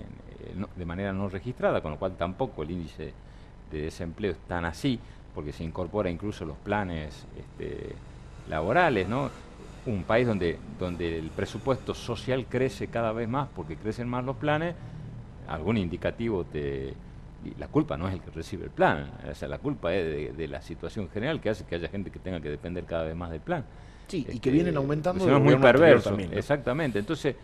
[0.56, 3.14] en- eh, de manera no registrada, con lo cual tampoco el índice
[3.72, 5.00] de desempleo es tan así,
[5.36, 7.94] porque se incorpora incluso los planes este,
[8.50, 9.30] laborales, ¿no?
[9.86, 14.36] Un país donde, donde el presupuesto social crece cada vez más porque crecen más los
[14.36, 14.76] planes,
[15.48, 16.94] algún indicativo te...
[17.58, 20.34] la culpa no es el que recibe el plan, o sea, la culpa es de,
[20.34, 23.16] de la situación general que hace que haya gente que tenga que depender cada vez
[23.16, 23.64] más del plan.
[24.08, 25.24] Sí, y Este, que vienen aumentando.
[25.24, 26.10] es muy gobierno anterior perverso.
[26.10, 26.38] también, ¿no?
[26.38, 27.00] Exactamente.
[27.00, 27.36] Entonces,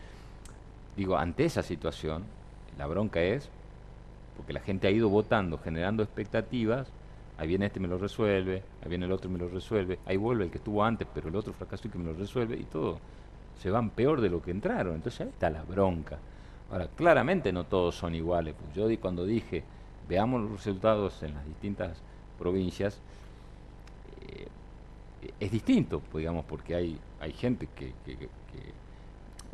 [0.95, 2.23] digo, ante esa situación,
[2.77, 3.49] la bronca es
[4.37, 6.87] porque la gente ha ido votando, generando expectativas
[7.37, 10.45] ahí viene este me lo resuelve, ahí viene el otro me lo resuelve, ahí vuelve
[10.45, 12.99] el que estuvo antes, pero el otro fracasó y que me lo resuelve, y todo
[13.61, 14.95] se van peor de lo que entraron.
[14.95, 16.17] Entonces ahí está la bronca.
[16.71, 18.55] Ahora, claramente no todos son iguales.
[18.59, 19.63] Pues yo cuando dije,
[20.09, 21.97] veamos los resultados en las distintas
[22.37, 22.99] provincias,
[24.27, 24.47] eh,
[25.39, 27.93] es distinto, pues, digamos, porque hay, hay gente que,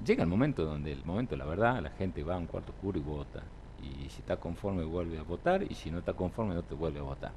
[0.06, 2.98] llega el momento donde el momento la verdad, la gente va a un cuarto oscuro
[3.00, 3.44] y vota.
[3.82, 7.00] Y si está conforme vuelve a votar y si no está conforme no te vuelve
[7.00, 7.32] a votar.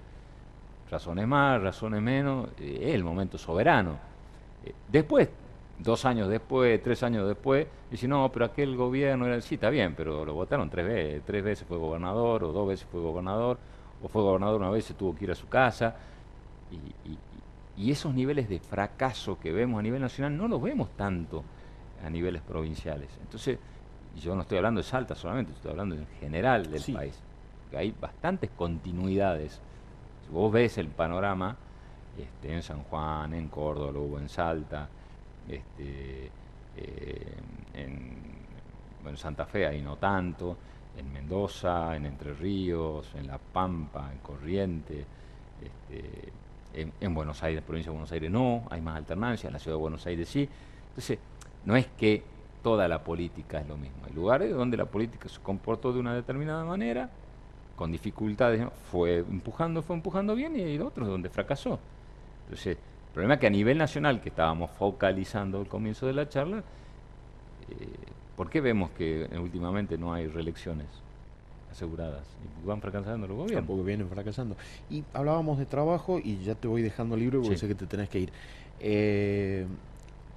[0.90, 3.98] Razones más, razones menos, eh, es el momento soberano.
[4.64, 5.28] Eh, después
[5.78, 9.94] dos años después, tres años después, dice, no, pero aquel gobierno era, sí, está bien,
[9.96, 13.58] pero lo votaron tres veces, tres veces fue gobernador, o dos veces fue gobernador,
[14.02, 15.96] o fue gobernador una vez, se tuvo que ir a su casa,
[16.70, 17.18] y,
[17.90, 21.44] esos niveles de fracaso que vemos a nivel nacional no los vemos tanto
[22.04, 23.08] a niveles provinciales.
[23.20, 23.58] Entonces,
[24.16, 27.18] yo no estoy hablando de Salta solamente, estoy hablando en general del país,
[27.70, 29.60] que hay bastantes continuidades.
[30.24, 31.56] Si vos ves el panorama
[32.16, 34.88] este, en San Juan, en Córdoba, o en Salta,
[35.48, 36.30] este,
[36.76, 37.36] eh,
[37.74, 40.56] en Santa Fe ahí no tanto,
[40.96, 45.04] en Mendoza, en Entre Ríos, en La Pampa, en Corriente,
[45.62, 46.32] este,
[47.00, 49.80] en, Buenos Aires, provincia de Buenos Aires no, hay más alternancia, en la ciudad de
[49.80, 50.48] Buenos Aires sí.
[50.88, 51.18] Entonces,
[51.64, 52.22] no es que
[52.62, 53.96] toda la política es lo mismo.
[54.06, 57.10] Hay lugares donde la política se comportó de una determinada manera,
[57.76, 61.78] con dificultades, fue empujando, fue empujando bien, y hay otros donde fracasó.
[62.44, 66.28] Entonces, el problema es que a nivel nacional, que estábamos focalizando al comienzo de la
[66.28, 66.58] charla,
[67.68, 67.86] eh,
[68.36, 70.86] ¿por qué vemos que últimamente no hay reelecciones
[71.70, 72.26] aseguradas?
[72.62, 73.60] Y van fracasando los gobiernos.
[73.60, 74.56] Tampoco vienen fracasando.
[74.88, 78.08] Y hablábamos de trabajo y ya te voy dejando libre porque sé que te tenés
[78.08, 78.32] que ir.
[78.80, 79.66] Eh,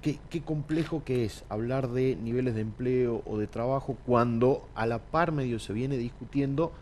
[0.02, 4.86] ¿qué, ¿Qué complejo que es hablar de niveles de empleo o de trabajo cuando a
[4.86, 6.72] la par medio se viene discutiendo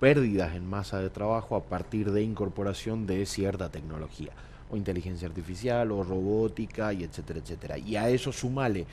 [0.00, 4.32] pérdidas en masa de trabajo a partir de incorporación de cierta tecnología?
[4.70, 7.78] o inteligencia artificial o robótica y etcétera, etcétera.
[7.78, 8.86] Y a eso sumale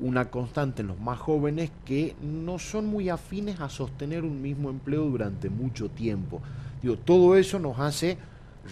[0.00, 4.70] una constante en los más jóvenes que no son muy afines a sostener un mismo
[4.70, 6.40] empleo durante mucho tiempo.
[6.82, 8.18] Digo, todo eso nos hace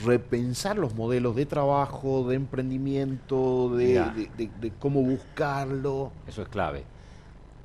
[0.05, 6.13] repensar los modelos de trabajo, de emprendimiento, de, de, cómo buscarlo.
[6.27, 6.85] Eso es clave.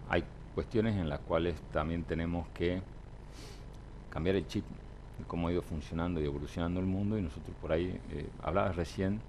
[0.09, 0.23] Hay
[0.53, 2.81] cuestiones en las cuales también tenemos que
[4.09, 4.65] cambiar el chip
[5.25, 9.19] cómo ha ido funcionando y evolucionando el mundo y nosotros por ahí eh, hablabas recién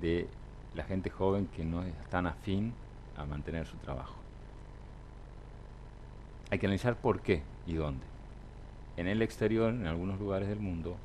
[0.00, 0.28] de
[0.74, 2.72] la gente joven que no es tan afín
[3.16, 4.14] a mantener su trabajo.
[6.50, 8.04] Hay que analizar por qué y dónde.
[8.96, 10.96] En el exterior, en algunos lugares del mundo,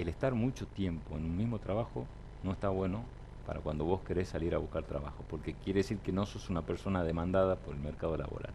[0.00, 2.06] el estar mucho tiempo en un mismo trabajo
[2.42, 3.02] no está bueno
[3.46, 6.62] para cuando vos querés salir a buscar trabajo, porque quiere decir que no sos una
[6.62, 8.52] persona demandada por el mercado laboral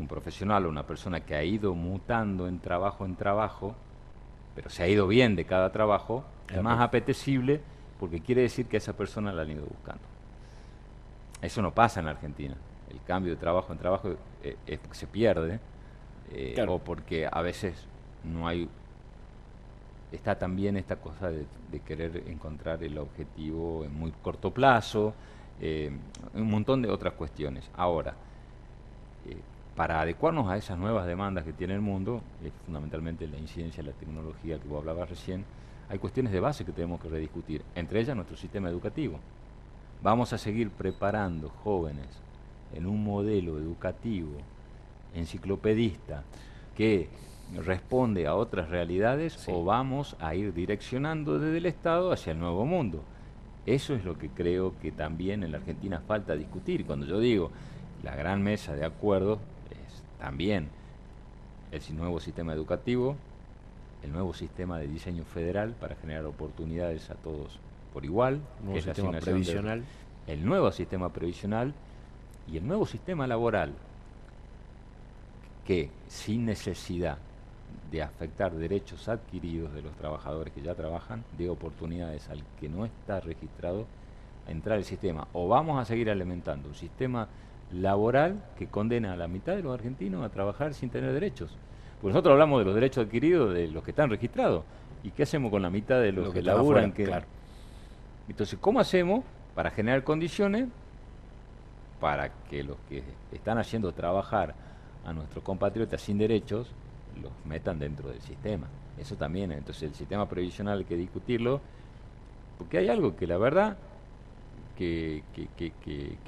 [0.00, 3.74] un profesional o una persona que ha ido mutando en trabajo en trabajo,
[4.54, 7.60] pero se ha ido bien de cada trabajo, es más apetecible
[7.98, 10.02] porque quiere decir que esa persona la han ido buscando.
[11.42, 12.56] Eso no pasa en la Argentina.
[12.90, 15.60] El cambio de trabajo en trabajo eh, es, se pierde,
[16.32, 17.86] eh, o porque a veces
[18.24, 18.68] no hay
[20.12, 21.46] está también esta cosa de,
[21.86, 25.14] querer encontrar el objetivo en muy corto plazo,
[25.60, 25.90] eh,
[26.34, 27.70] un montón de otras cuestiones.
[27.76, 28.14] Ahora,
[29.80, 32.20] para adecuarnos a esas nuevas demandas que tiene el mundo,
[32.66, 35.44] fundamentalmente la incidencia de la tecnología que vos hablabas recién,
[35.88, 39.18] hay cuestiones de base que tenemos que rediscutir, entre ellas nuestro sistema educativo.
[40.02, 42.06] Vamos a seguir preparando jóvenes
[42.74, 44.32] en un modelo educativo
[45.14, 46.24] enciclopedista
[46.76, 47.08] que
[47.56, 52.64] responde a otras realidades o vamos a ir direccionando desde el Estado hacia el nuevo
[52.64, 53.02] mundo.
[53.66, 56.86] Eso es lo que creo que también en la Argentina falta discutir.
[56.86, 57.50] Cuando yo digo
[58.02, 59.38] la gran mesa de acuerdos,
[60.18, 60.68] también
[61.72, 63.16] el nuevo sistema educativo,
[64.02, 67.58] el nuevo sistema de diseño federal para generar oportunidades a todos
[67.92, 68.40] por igual,
[68.72, 69.84] el sistema previsional,
[70.26, 71.74] el nuevo sistema previsional
[72.50, 73.72] y el nuevo sistema laboral
[75.66, 77.18] que sin necesidad
[77.90, 82.84] de afectar derechos adquiridos de los trabajadores que ya trabajan, de oportunidades al que no
[82.84, 83.86] está registrado
[84.46, 85.26] a entrar al sistema.
[85.32, 87.28] O vamos a seguir alimentando un sistema
[87.72, 91.56] laboral que condena a la mitad de los argentinos a trabajar sin tener derechos.
[92.00, 94.64] Porque nosotros hablamos de los derechos adquiridos de los que están registrados.
[95.02, 96.94] ¿Y qué hacemos con la mitad de los que, laburan?
[98.28, 99.24] Entonces, ¿cómo hacemos
[99.54, 100.68] para generar condiciones
[102.00, 104.54] para que los que están haciendo trabajar
[105.04, 106.70] a nuestros compatriotas sin derechos
[107.20, 108.68] los metan dentro del sistema?
[108.98, 111.60] Eso también, entonces el sistema previsional hay que discutirlo,
[112.58, 113.78] porque hay algo que la verdad
[114.76, 115.22] que,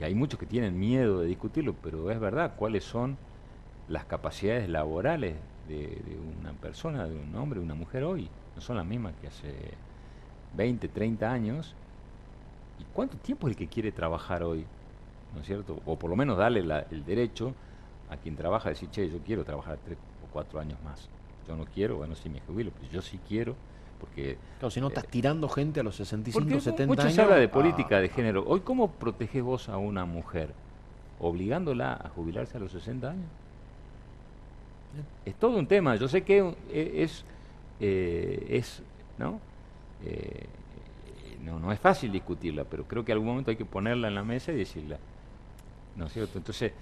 [0.01, 3.17] hay muchos que tienen miedo de discutirlo, pero es verdad, cuáles son
[3.89, 5.35] las capacidades laborales
[5.69, 8.29] de, una persona, de un hombre, de una mujer hoy.
[8.55, 9.55] no son las mismas que hace
[10.57, 11.75] 20, 30 años.
[12.79, 14.65] ¿Y cuánto tiempo es el que quiere trabajar hoy?
[15.35, 15.81] ¿No es cierto?
[15.87, 17.55] O por lo menos darle el derecho
[18.11, 19.97] a quien trabaja a decir, che, yo quiero trabajar tres
[20.33, 21.09] cuatro años más.
[21.47, 23.55] Yo no quiero, bueno, sí me jubilo, pero yo sí quiero,
[24.01, 24.37] porque...
[24.59, 27.15] Claro, si no estás eh, tirando gente a los 65, 70 mucho años...
[27.15, 28.45] se habla de política de género.
[28.47, 30.55] Hoy, ¿cómo proteges vos a una mujer?
[31.21, 33.27] ¿Obligándola a jubilarse a los 60 años?
[35.25, 35.97] Es todo un tema.
[35.97, 37.25] Yo sé que e, es...
[37.81, 38.83] Eh, es
[39.19, 39.41] ¿no?
[40.05, 40.47] Eh,
[41.45, 44.23] no, no es fácil discutirla, pero creo que algún momento hay que ponerla en la
[44.23, 44.99] mesa y decirla.
[45.97, 46.39] ¿No es cierto?
[46.39, 46.73] Entonces,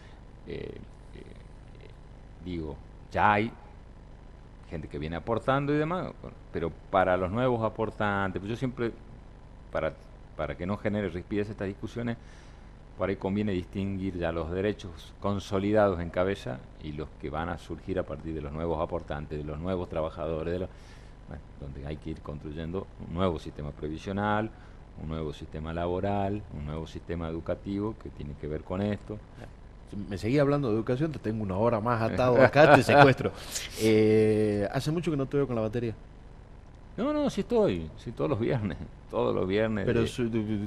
[2.44, 2.76] digo,
[3.10, 3.52] ya hay
[4.68, 6.12] gente que viene aportando y demás,
[6.52, 8.92] pero para los nuevos aportantes, pues yo siempre,
[9.72, 9.94] para,
[10.36, 12.16] para que no genere rispidez estas discusiones,
[12.96, 17.58] por ahí conviene distinguir ya los derechos consolidados en cabeza y los que van a
[17.58, 20.68] surgir a partir de los nuevos aportantes, de los nuevos trabajadores, de los,
[21.60, 24.50] donde hay que ir construyendo un nuevo sistema previsional,
[25.02, 29.18] un nuevo sistema laboral, un nuevo sistema educativo que tiene que ver con esto
[30.08, 33.32] me seguía hablando de educación, te tengo una hora más atado acá, te secuestro.
[33.80, 35.94] Eh, ¿Hace mucho que no te veo con la batería?
[36.96, 38.76] No, no, sí estoy, sí, todos los viernes,
[39.10, 39.86] todos los viernes.
[39.86, 40.04] Pero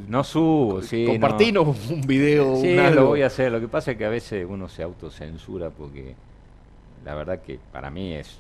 [0.08, 1.06] no subo, sí.
[1.06, 2.56] Compartinos un video.
[2.56, 3.52] Sí, lo voy a hacer.
[3.52, 6.16] Lo que pasa es que a veces uno se autocensura porque
[7.06, 8.40] la verdad que para mí es,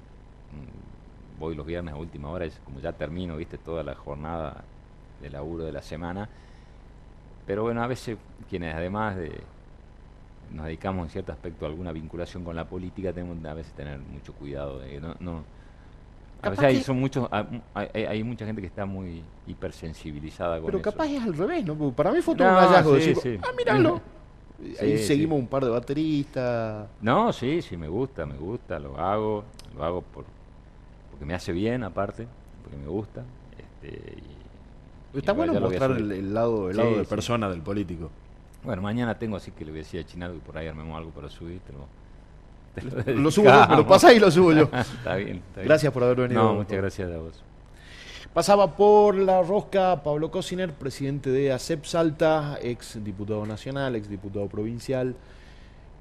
[0.51, 4.63] mm, voy los viernes a última hora, es como ya termino, viste, toda la jornada
[5.21, 6.29] de laburo de la semana.
[7.45, 8.17] Pero bueno, a veces
[8.49, 9.41] quienes además de
[10.51, 13.99] nos dedicamos en cierto aspecto a alguna vinculación con la política, tenemos a veces tener
[13.99, 14.79] mucho cuidado.
[14.79, 15.43] De, no, no,
[16.43, 17.27] a veces hay, son muchos,
[17.73, 20.91] hay, mucha gente que está muy hipersensibilizada con Pero eso.
[20.91, 21.91] capaz es al revés, ¿no?
[21.91, 22.95] para mí fue todo un hallazgo.
[22.95, 24.01] ah, míralo.
[24.81, 26.87] Ahí seguimos un par de bateristas.
[27.01, 29.43] No, sí, sí, me gusta, me gusta, lo hago,
[29.75, 30.25] lo hago por,
[31.11, 32.27] porque me hace bien aparte,
[32.61, 33.23] porque me gusta.
[33.57, 34.17] Este,
[35.13, 38.09] Está bueno mostrar el, lado, el lado de persona del político.
[38.63, 40.97] Bueno, mañana tengo así que le voy a decir a Chinado y por ahí armemos
[40.97, 41.61] algo para subir.
[42.81, 44.63] lo, lo, subo yo, me lo pasa y lo subo yo.
[44.73, 45.67] está, bien, está bien.
[45.67, 46.43] Gracias por haber venido.
[46.43, 47.43] No, muchas gracias a vos.
[48.33, 54.47] Pasaba por la rosca Pablo Cosiner, presidente de ACEP Salta, ex diputado nacional, ex diputado
[54.47, 55.15] provincial.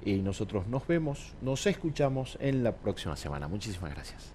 [0.03, 3.47] Y nosotros nos vemos, nos escuchamos en la próxima semana.
[3.47, 4.32] Muchísimas gracias.